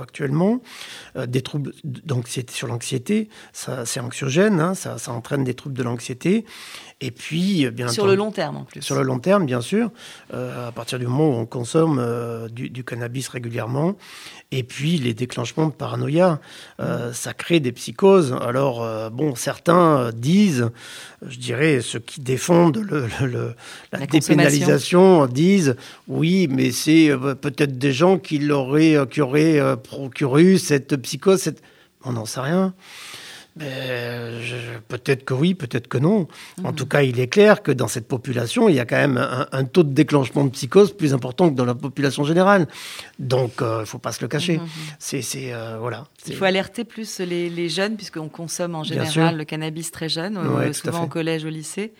[0.00, 0.60] actuellement.
[1.16, 5.76] Euh, des troubles d'anxiété sur l'anxiété, ça, c'est anxiogène, hein, ça, ça, entraîne des troubles
[5.76, 6.44] de l'anxiété.
[7.00, 8.80] Et puis, euh, bien Sur le long terme, en plus.
[8.80, 9.90] Sur le long terme, bien sûr.
[10.32, 13.96] Euh, à partir du moment où on consomme euh, du, du, cannabis régulièrement.
[14.52, 16.40] Et puis, les déclenchements de paranoïa,
[16.80, 18.03] euh, ça crée des psychoses.
[18.04, 20.70] Alors, euh, bon, certains disent,
[21.26, 23.54] je dirais, ceux qui défendent le, le,
[23.92, 25.76] la, la dépénalisation disent,
[26.08, 31.40] oui, mais c'est peut-être des gens qui, l'auraient, qui auraient procuré cette psychose.
[31.40, 31.62] Cette...
[32.04, 32.74] On n'en sait rien.
[33.56, 34.40] Ben,
[34.88, 36.26] peut-être que oui, peut-être que non.
[36.64, 36.74] En mhm.
[36.74, 39.64] tout cas, il est clair que dans cette population, il y a quand même un,
[39.64, 42.66] taux de déclenchement de psychose plus important que dans la population générale.
[43.20, 44.58] Donc, euh, il ne faut pas se le cacher.
[44.58, 44.66] Mhm.
[44.98, 46.08] C'est, euh, voilà.
[46.26, 50.72] Il faut alerter plus les, jeunes, puisqu'on consomme en général le cannabis très jeune, euh,
[50.72, 51.92] souvent au collège, au lycée.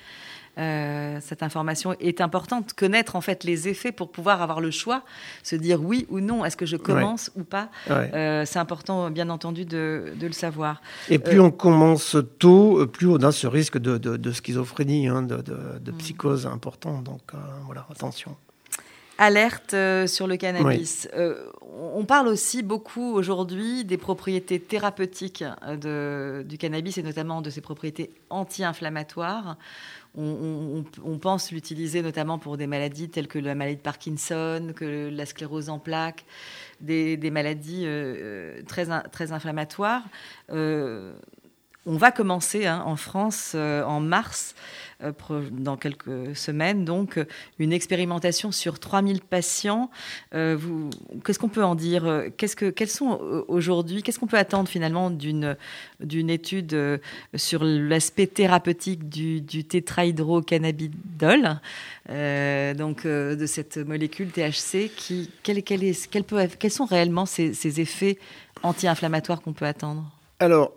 [0.59, 2.75] Euh, cette information est importante.
[2.75, 5.03] Connaître en fait les effets pour pouvoir avoir le choix,
[5.43, 7.71] se dire oui ou non, est-ce que je commence ou pas.
[7.91, 10.81] Euh, c'est important, bien entendu, de, le savoir.
[11.09, 15.97] Et plus on commence tôt, plus on a ce risque de, schizophrénie, hein, de, mm.
[15.99, 17.01] psychose important.
[17.03, 18.37] Donc euh, voilà, attention.
[19.17, 21.09] Alerte sur le cannabis.
[21.73, 28.11] on parle aussi beaucoup aujourd'hui des propriétés thérapeutiques du cannabis et notamment de ses propriétés
[28.29, 29.57] anti-inflammatoires
[30.17, 35.27] on, pense l'utiliser notamment pour des maladies telles que la maladie de Parkinson, que la
[35.27, 36.25] sclérose en plaques,
[36.81, 40.03] des, maladies euh, euh, très, très inflammatoires.
[40.51, 41.15] Euh,
[41.87, 44.55] on va commencer hein, en France en mars
[45.51, 47.19] dans quelques semaines, donc
[47.59, 49.91] une expérimentation sur 3000 patients.
[50.35, 50.59] Euh,
[51.25, 55.57] qu'est-ce qu'on peut en dire Qu'est-ce sont euh, aujourd'hui, qu'est-ce qu'on peut attendre finalement d'une,
[56.01, 57.01] d'une étude
[57.35, 61.61] sur l'aspect thérapeutique du, du tétrahydrocannabidol,
[62.77, 64.91] donc de cette molécule THC
[66.59, 68.19] quels sont réellement ces, ces effets
[68.63, 70.11] anti-inflammatoires qu'on peut attendre?
[70.41, 70.73] Alors,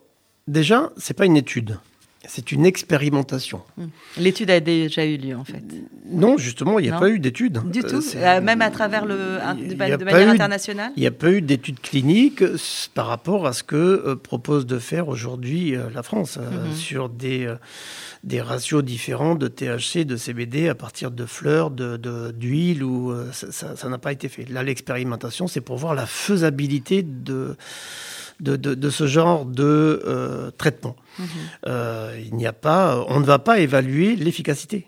[0.47, 1.80] déjà, c'est pas une étude.
[2.28, 3.62] C'est une expérimentation.
[3.78, 3.88] Hmm.
[4.18, 5.63] L'étude a déjà eu lieu, en fait.
[6.06, 7.60] Non, justement, il n'y a pas eu d'étude.
[7.72, 11.42] Du tout euh, Même à travers le, de, manière internationale Il n'y a pas eu
[11.42, 12.44] d'étude clinique
[12.94, 16.74] par rapport à ce que euh, propose de faire aujourd'hui euh, la France mhm.
[16.74, 17.54] sur des,
[18.24, 23.90] des ratios différents de THC, de CBD à partir de fleurs, d'huile, de, ou ça
[23.90, 24.46] n'a pas été fait.
[24.50, 27.56] Là, l'expérimentation, c'est pour voir la faisabilité de
[28.39, 30.95] de, ce genre de euh, traitement.
[31.19, 31.28] Mhm.
[31.67, 34.88] Euh, il n'y a pas, on ne va pas évaluer l'efficacité.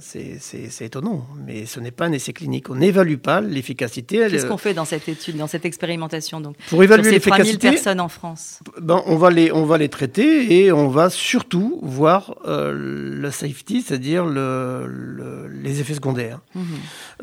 [0.00, 2.70] C'est étonnant, mais ce n'est pas un essai clinique.
[2.70, 4.26] On n'évalue pas l'efficacité.
[4.28, 6.56] Qu'est-ce qu'on fait dans cette étude, dans cette expérimentation donc?
[6.68, 8.60] Pour évaluer l'efficacité, personnes en France.
[8.80, 13.30] Ben, on va les on va les traiter et on va surtout voir euh, le
[13.30, 16.40] safety, c'est-à-dire le, les effets secondaires.
[16.54, 16.64] Mhm.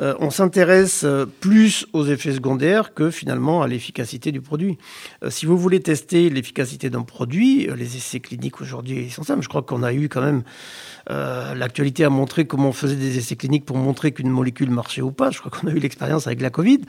[0.01, 1.05] Euh, on s'intéresse
[1.39, 4.77] plus aux effets secondaires que finalement à l'efficacité du produit.
[5.23, 9.43] Euh, si vous voulez tester l'efficacité d'un produit, les essais cliniques aujourd'hui sont simples.
[9.43, 10.43] Je crois qu'on a eu quand même
[11.07, 15.01] l'actualité a montré montrer comment on faisait des essais cliniques pour montrer qu'une molécule marchait
[15.01, 15.31] ou pas.
[15.31, 16.79] Je crois qu'on a eu l'expérience avec la Covid.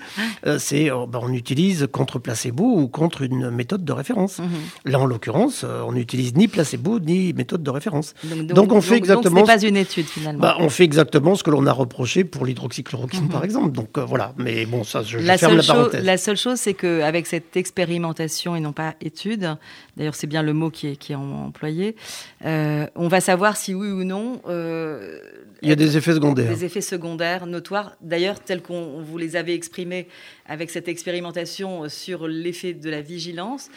[0.47, 4.39] Euh, c'est ben, on utilise contre placebo ou contre une méthode de référence.
[4.39, 4.49] Mhm.
[4.93, 8.15] Là, en l'occurrence, euh, on n'utilise ni placebo ni méthode de référence.
[8.25, 9.37] Donc, on fait exactement.
[9.37, 10.41] Donc, ce n'est pas une étude finalement.
[10.41, 13.29] Bah, on fait exactement ce que l'on a reproché pour l'hydroxychloroquine, mhm.
[13.29, 13.73] par exemple.
[13.73, 14.33] Donc voilà.
[14.37, 16.05] Mais bon, ça, je, la ferme la parenthèse.
[16.05, 19.57] la seule chose, c'est qu'avec cette expérimentation et non pas étude,
[19.97, 21.97] d'ailleurs, c'est bien le mot qui est, qui est employé,
[22.45, 25.21] on va savoir si oui ou non euh,
[25.67, 26.49] il y a des effets secondaires.
[26.49, 30.07] Des effets secondaires notoires, d'ailleurs, tels qu'on vous les avait exprimés
[30.47, 33.69] avec cette expérimentation sur l'effet de la vigilance.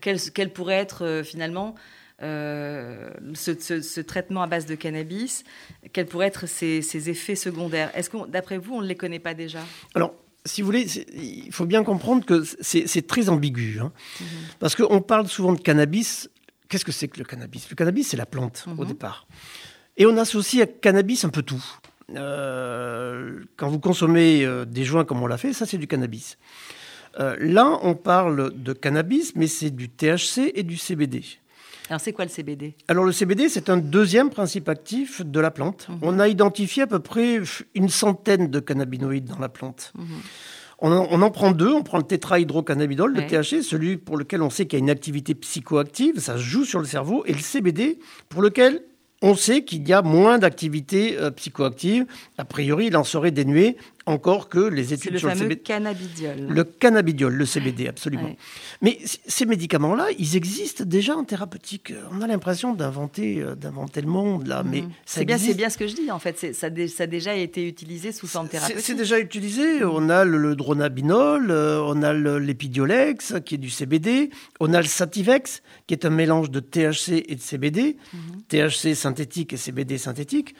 [0.00, 1.74] Quel, pourrait être euh, finalement
[2.22, 5.44] euh, ce, traitement à base de cannabis?
[5.92, 7.90] Quels pourraient être ces, effets secondaires?
[7.94, 9.60] Est-ce que, d'après vous, on ne les connaît pas déjà?
[9.94, 13.78] Alors, si vous voulez, il faut bien comprendre que c'est très ambigu.
[13.80, 13.92] Hein.
[14.20, 14.26] Mhm.
[14.58, 16.28] Parce qu'on parle souvent de cannabis.
[16.68, 17.70] Qu'est-ce que c'est que le cannabis?
[17.70, 18.88] Le cannabis, c'est la plante, au mhm.
[18.88, 19.26] départ.
[19.98, 21.62] Et on associe à cannabis un peu tout.
[22.16, 26.38] Euh, quand vous consommez euh, des joints comme on l'a fait, ça c'est du cannabis.
[27.18, 31.24] Euh, là, on parle de cannabis, mais c'est du THC et du CBD.
[31.90, 35.50] Alors c'est quoi le CBD Alors le CBD, c'est un deuxième principe actif de la
[35.50, 35.88] plante.
[35.88, 35.98] Mhm.
[36.02, 37.40] On a identifié à peu près
[37.74, 39.92] une centaine de cannabinoïdes dans la plante.
[39.96, 40.06] Mhm.
[40.80, 41.72] On, en, prend deux.
[41.72, 44.90] On prend le tétrahydrocannabidol, le THC, celui pour lequel on sait qu'il y a une
[44.90, 48.82] activité psychoactive, ça joue sur le cerveau, et le CBD, pour lequel
[49.22, 52.06] on sait qu'il y a moins d'activités euh, psychoactives.
[52.36, 53.76] A priori, il en serait dénué
[54.08, 55.54] encore que les études le sur le CBD.
[55.54, 56.46] Le cannabidiol.
[56.48, 58.34] Le cannabidiol, le CBD, absolument.
[58.82, 61.92] Mais ces médicaments-là, ils existent déjà en thérapeutique.
[62.12, 64.90] On a l'impression d'inventer, euh, d'inventer le monde là, mais mhm.
[65.04, 66.38] c'est bien, c'est bien ce que je dis en fait.
[66.54, 68.84] Ça, ça, a déjà été utilisé sous forme thérapeutique.
[68.84, 69.84] C'est déjà utilisé.
[69.84, 74.86] On a le, dronabinol, euh, on a l'épidiolex qui est du CBD, on a le
[74.86, 78.42] sativex qui est un mélange de THC et de CBD, mhm.
[78.48, 80.54] THC synthétique et CBD synthétique.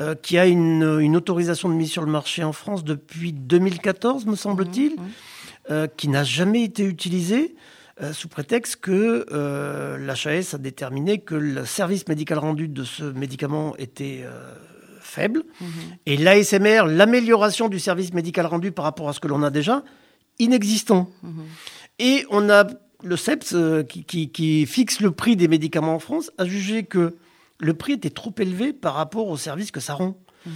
[0.00, 4.34] Euh, qui a une, autorisation de mise sur le marché en France depuis 2014, me
[4.34, 5.08] semble-t-il, mmh, mmh.
[5.70, 7.54] euh, qui n'a jamais été utilisée
[8.00, 9.26] euh, sous prétexte que
[10.00, 14.24] l'HAS a déterminé que le service médical rendu de ce médicament était
[15.00, 15.42] faible.
[15.60, 15.66] Mmh.
[16.06, 19.84] Et l'ASMR, l'amélioration du service médical rendu par rapport à ce que l'on a déjà,
[20.38, 21.10] inexistant.
[21.98, 22.64] Et on a
[23.02, 23.54] le CEPS,
[23.86, 27.16] qui, qui, fixe le prix des médicaments en France, a jugé que
[27.60, 30.18] le prix était trop élevé par rapport au service que ça rend.
[30.46, 30.52] Mhm.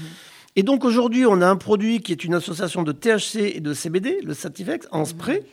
[0.56, 3.74] Et donc aujourd'hui, on a un produit qui est une association de THC et de
[3.74, 5.44] CBD, le Sativex, en spray,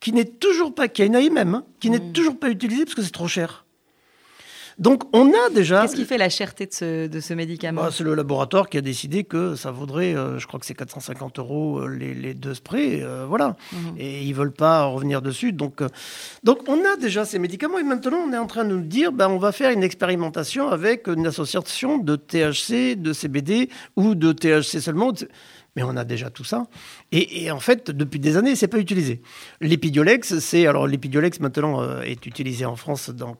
[0.00, 2.12] qui n'est toujours pas, qui a une AIM, hein, qui n'est mhm.
[2.12, 3.64] toujours pas utilisé parce que c'est trop cher.
[4.78, 5.82] Donc on a déjà.
[5.82, 8.78] Qu'est-ce qui fait la cherté de ce, de ce médicament bah, C'est le laboratoire qui
[8.78, 12.54] a décidé que ça vaudrait, euh, je crois que c'est 450 euros euh, les, deux
[12.54, 13.56] sprays, euh, voilà.
[13.72, 13.94] Mhm.
[13.98, 15.52] Et ils veulent pas revenir dessus.
[15.52, 15.82] Donc,
[16.42, 19.12] donc on a déjà ces médicaments et maintenant on est en train de nous dire,
[19.12, 24.32] ben, on va faire une expérimentation avec une association de THC, de CBD ou de
[24.32, 25.12] THC seulement
[25.76, 26.66] mais on a déjà tout ça.
[27.12, 29.22] Et, en fait, depuis des années, c'est pas utilisé.
[29.60, 33.36] L'épidiolex, c'est alors l'épidiolex maintenant euh, est utilisé en France dans,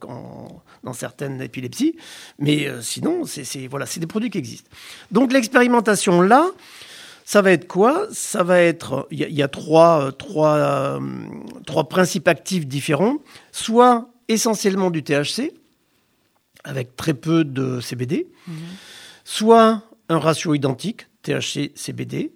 [0.82, 1.96] dans certaines épilepsies,
[2.38, 4.70] mais euh, sinon, c'est voilà, c'est des produits qui existent.
[5.10, 6.50] Donc l'expérimentation là.
[7.24, 8.08] Ça va être quoi?
[8.10, 11.00] Ça va être, il y, a trois, trois, euh,
[11.64, 13.18] trois principes actifs différents.
[13.52, 15.52] Soit essentiellement du THC,
[16.64, 18.54] avec très peu de CBD, mhm.
[19.24, 22.32] soit un ratio identique, THC, CBD,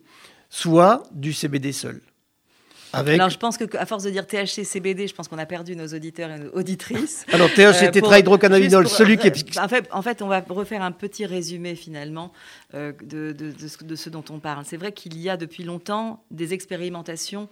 [0.48, 2.00] soit du CBD seul.
[2.92, 5.88] Alors, je pense qu'à force de dire THC, CBD, je pense qu'on a perdu nos
[5.88, 7.26] auditeurs et nos auditrices.
[7.32, 9.58] Alors, THC, euh, tétrahydrocannabinol, celui qui est.
[9.58, 12.32] En fait, en fait, on va refaire un petit résumé finalement
[12.74, 14.64] euh, de, de, de, ce dont on parle.
[14.64, 17.48] C'est vrai qu'il y a depuis longtemps des expérimentations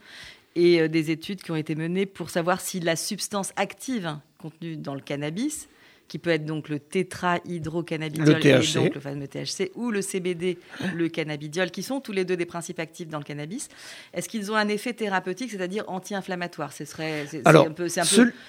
[0.57, 4.77] et euh, des études qui ont été menées pour savoir si la substance active contenue
[4.77, 5.69] dans le cannabis
[6.15, 10.59] qui peut être donc le tétrahydrocannabidiol, le, donc le fameux THC, ou le CBD,
[10.95, 13.69] le cannabidiol, qui sont tous les deux des principes actifs dans le cannabis.
[14.13, 16.73] Est-ce qu'ils ont un effet thérapeutique, c'est-à-dire anti-inflammatoire?
[16.73, 17.89] Ce serait, Alors, un peu,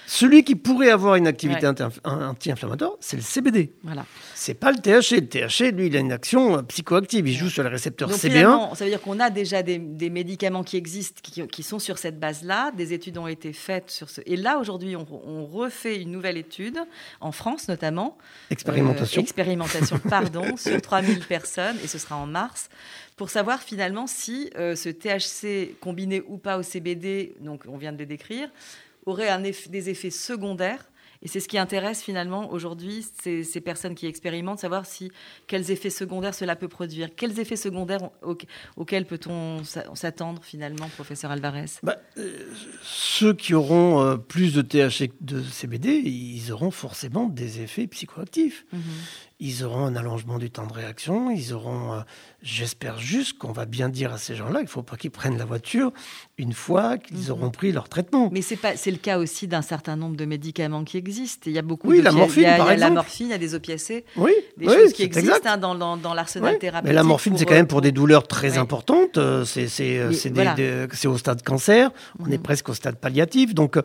[0.06, 1.66] celui qui pourrait avoir une activité
[2.04, 3.72] anti-inflammatoire, c'est le CBD.
[3.82, 4.06] Voilà.
[4.36, 5.16] C'est pas le THC.
[5.16, 7.26] Le THC, lui, il a une action euh, psychoactive.
[7.26, 8.76] Il joue sur les récepteurs donc, CB1.
[8.76, 12.70] Ça veut dire qu'on a déjà des, médicaments qui existent, qui, sont sur cette base-là.
[12.76, 14.20] Des études ont été faites sur ce.
[14.24, 16.78] Et là, aujourd'hui, on, on refait une nouvelle étude
[17.20, 18.16] en France Notamment.
[18.50, 19.20] Expérimentation.
[19.20, 22.68] Euh, expérimentation, pardon, sur 3000 personnes, et ce sera en mars,
[23.16, 27.92] pour savoir finalement si euh, ce THC combiné ou pas au CBD, donc on vient
[27.92, 28.48] de le décrire,
[29.06, 30.84] aurait un des effets secondaires
[31.22, 35.10] Et c'est ce qui intéresse finalement aujourd'hui ces, ces, personnes qui expérimentent, savoir si
[35.46, 37.08] quels effets secondaires cela peut produire.
[37.16, 38.10] Quels effets secondaires
[38.76, 41.66] auxquels peut-on s'attendre finalement, professeur Alvarez?
[41.82, 42.32] Bah, euh,
[42.82, 47.86] Ceux qui auront euh, plus de THC que de CBD, ils auront forcément des effets
[47.86, 48.66] psychoactifs.
[48.72, 48.80] Mhm.
[49.38, 51.30] Ils auront un allongement du temps de réaction.
[51.30, 52.00] Ils auront, euh,
[52.42, 55.36] j'espère juste qu'on va bien dire à ces gens-là qu'il ne faut pas qu'ils prennent
[55.36, 55.92] la voiture
[56.38, 57.30] une fois qu'ils mhm.
[57.30, 58.28] auront pris leur traitement.
[58.30, 61.44] Mais c'est pas, c'est le cas aussi d'un certain nombre de médicaments qui existent.
[61.46, 61.88] Il y a beaucoup.
[61.88, 63.38] Oui, la morphine, il y a, par il y a la morphine, il y a
[63.38, 64.04] des opiacés.
[64.16, 66.88] Oui, des choses qui existent hein, dans, dans, dans l'arsenal thérapeutique.
[66.88, 69.16] Mais la morphine, c'est quand même pour, des douleurs très importantes.
[69.16, 71.90] Euh, c'est, c'est, euh, c'est, au stade cancer.
[72.18, 72.42] On est mhm.
[72.42, 73.54] presque au stade palliatif.
[73.54, 73.78] Donc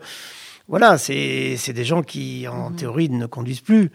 [0.68, 2.76] voilà, c'est des gens qui, en mhm.
[2.76, 3.90] théorie, ne conduisent plus.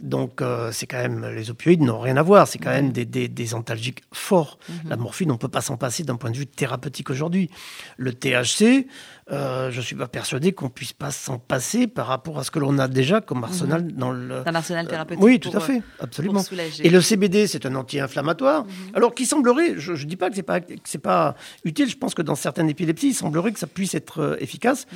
[0.00, 2.48] Donc, euh, c'est quand même, les opioïdes n'ont rien à voir.
[2.48, 4.58] C'est quand même des, des, des, antalgiques forts.
[4.68, 4.90] Mhm.
[4.90, 7.50] La morphine, on ne peut pas s'en passer d'un point de vue thérapeutique aujourd'hui.
[7.96, 8.86] Le THC,
[9.32, 12.52] euh, je ne suis pas persuadé qu'on puisse pas s'en passer par rapport à ce
[12.52, 13.92] que l'on a déjà comme arsenal mhm.
[13.92, 14.48] dans le.
[14.48, 15.24] Un arsenal thérapeutique.
[15.24, 16.44] oui, tout à fait, absolument.
[16.84, 18.64] Et le CBD, c'est un anti-inflammatoire.
[18.94, 21.88] Alors, qui semblerait, je ne dis pas que pas c'est pas utile.
[21.90, 24.86] Je pense que dans certaines épilepsies, il semblerait que ça puisse être euh, efficace.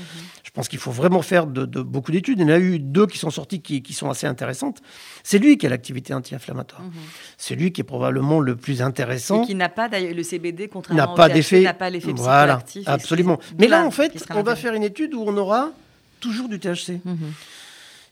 [0.45, 2.39] Je pense qu'il faut vraiment faire de, beaucoup d'études.
[2.39, 4.81] Il y en a eu deux qui sont sorties qui, sont assez intéressantes.
[5.25, 6.83] C'est lui qui a l'activité anti-inflammatoire.
[6.83, 6.93] Mhm.
[7.37, 9.43] C'est lui qui est probablement le plus intéressant.
[9.43, 12.61] Et qui n'a pas, d'ailleurs, le CBD, contrairement n'a pas d'effet, n'a pas l'effet voilà,
[12.87, 13.41] Absolument.
[13.59, 15.73] Mais là, en fait, on va faire une étude où on aura
[16.21, 17.01] toujours du THC.
[17.05, 17.33] Mhm.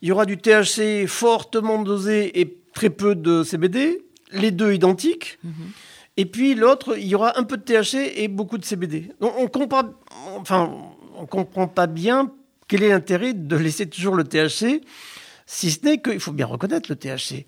[0.03, 4.03] Il y aura du THC fortement dosé et très peu de CBD,
[4.33, 5.39] les deux identiques.
[5.43, 5.53] Mhm.
[6.17, 9.11] Et puis l'autre, il y aura un peu de THC et beaucoup de CBD.
[9.21, 9.85] Donc on comprend,
[10.37, 10.73] enfin,
[11.17, 12.33] on comprend pas bien
[12.67, 14.83] quel est l'intérêt de laisser toujours le THC
[15.47, 17.47] Si ce n'est qu'il faut bien reconnaître le THC.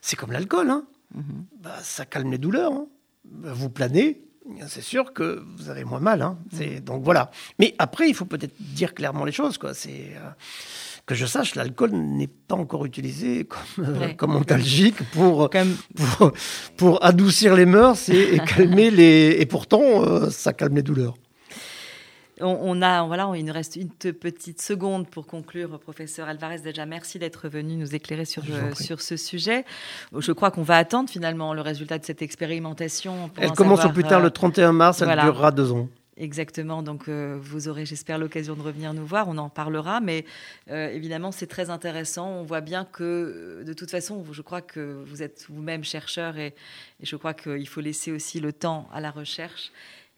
[0.00, 0.70] C'est comme l'alcool.
[0.70, 0.84] Hein.
[1.14, 1.44] Mhm.
[1.62, 2.72] bah, ça calme les douleurs.
[2.72, 2.86] Hein.
[3.24, 4.20] Vous planez,
[4.66, 6.22] c'est sûr que vous avez moins mal.
[6.22, 6.38] Hein.
[6.52, 6.80] Mhm.
[6.80, 7.30] Donc voilà.
[7.58, 9.58] Mais après, il faut peut-être dire clairement les choses.
[9.58, 9.74] Quoi.
[9.74, 10.30] C'est, euh,
[11.06, 15.50] que je sache, l'alcool n'est pas encore utilisé comme, euh, comme antalgique pour,
[15.96, 16.32] pour,
[16.76, 19.36] pour, adoucir les mœurs et, calmer les.
[19.40, 21.14] Et pourtant, euh, ça calme les douleurs.
[22.40, 26.60] On, a, voilà, il nous reste une petite seconde pour conclure, professeur Alvarez.
[26.60, 29.64] Déjà, merci d'être venu nous éclairer sur, euh, sur ce sujet.
[30.16, 33.30] Je crois qu'on va attendre finalement le résultat de cette expérimentation.
[33.36, 35.88] Elle commence au plus tard le 31 euh, mars, elle durera deux ans.
[36.16, 36.82] Exactement.
[36.82, 39.28] Donc, euh, vous aurez, j'espère, l'occasion de revenir nous voir.
[39.28, 40.00] On en parlera.
[40.00, 40.24] Mais
[40.68, 42.28] évidemment, c'est très intéressant.
[42.28, 46.54] On voit bien que, de toute façon, je crois que vous êtes vous-même chercheur et,
[47.00, 49.70] et, je crois qu'il faut laisser aussi le temps à la recherche.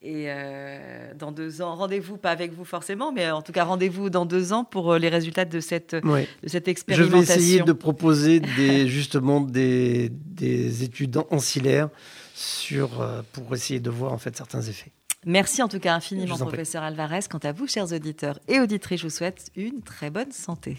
[0.03, 4.09] Et euh, dans deux ans, rendez-vous, pas avec vous forcément, mais en tout cas, rendez-vous
[4.09, 7.21] dans deux ans pour euh, les résultats de cette, de cette expérimentation.
[7.21, 11.91] Je vais essayer de proposer des, justement des, des études ancillaires
[12.35, 14.93] sur, euh, pour essayer de voir en fait certains effets.
[15.27, 17.21] Merci en tout cas infiniment, professeur Alvarez.
[17.29, 20.79] Quant à vous, chers auditeurs et auditrices, je vous souhaite une très bonne santé.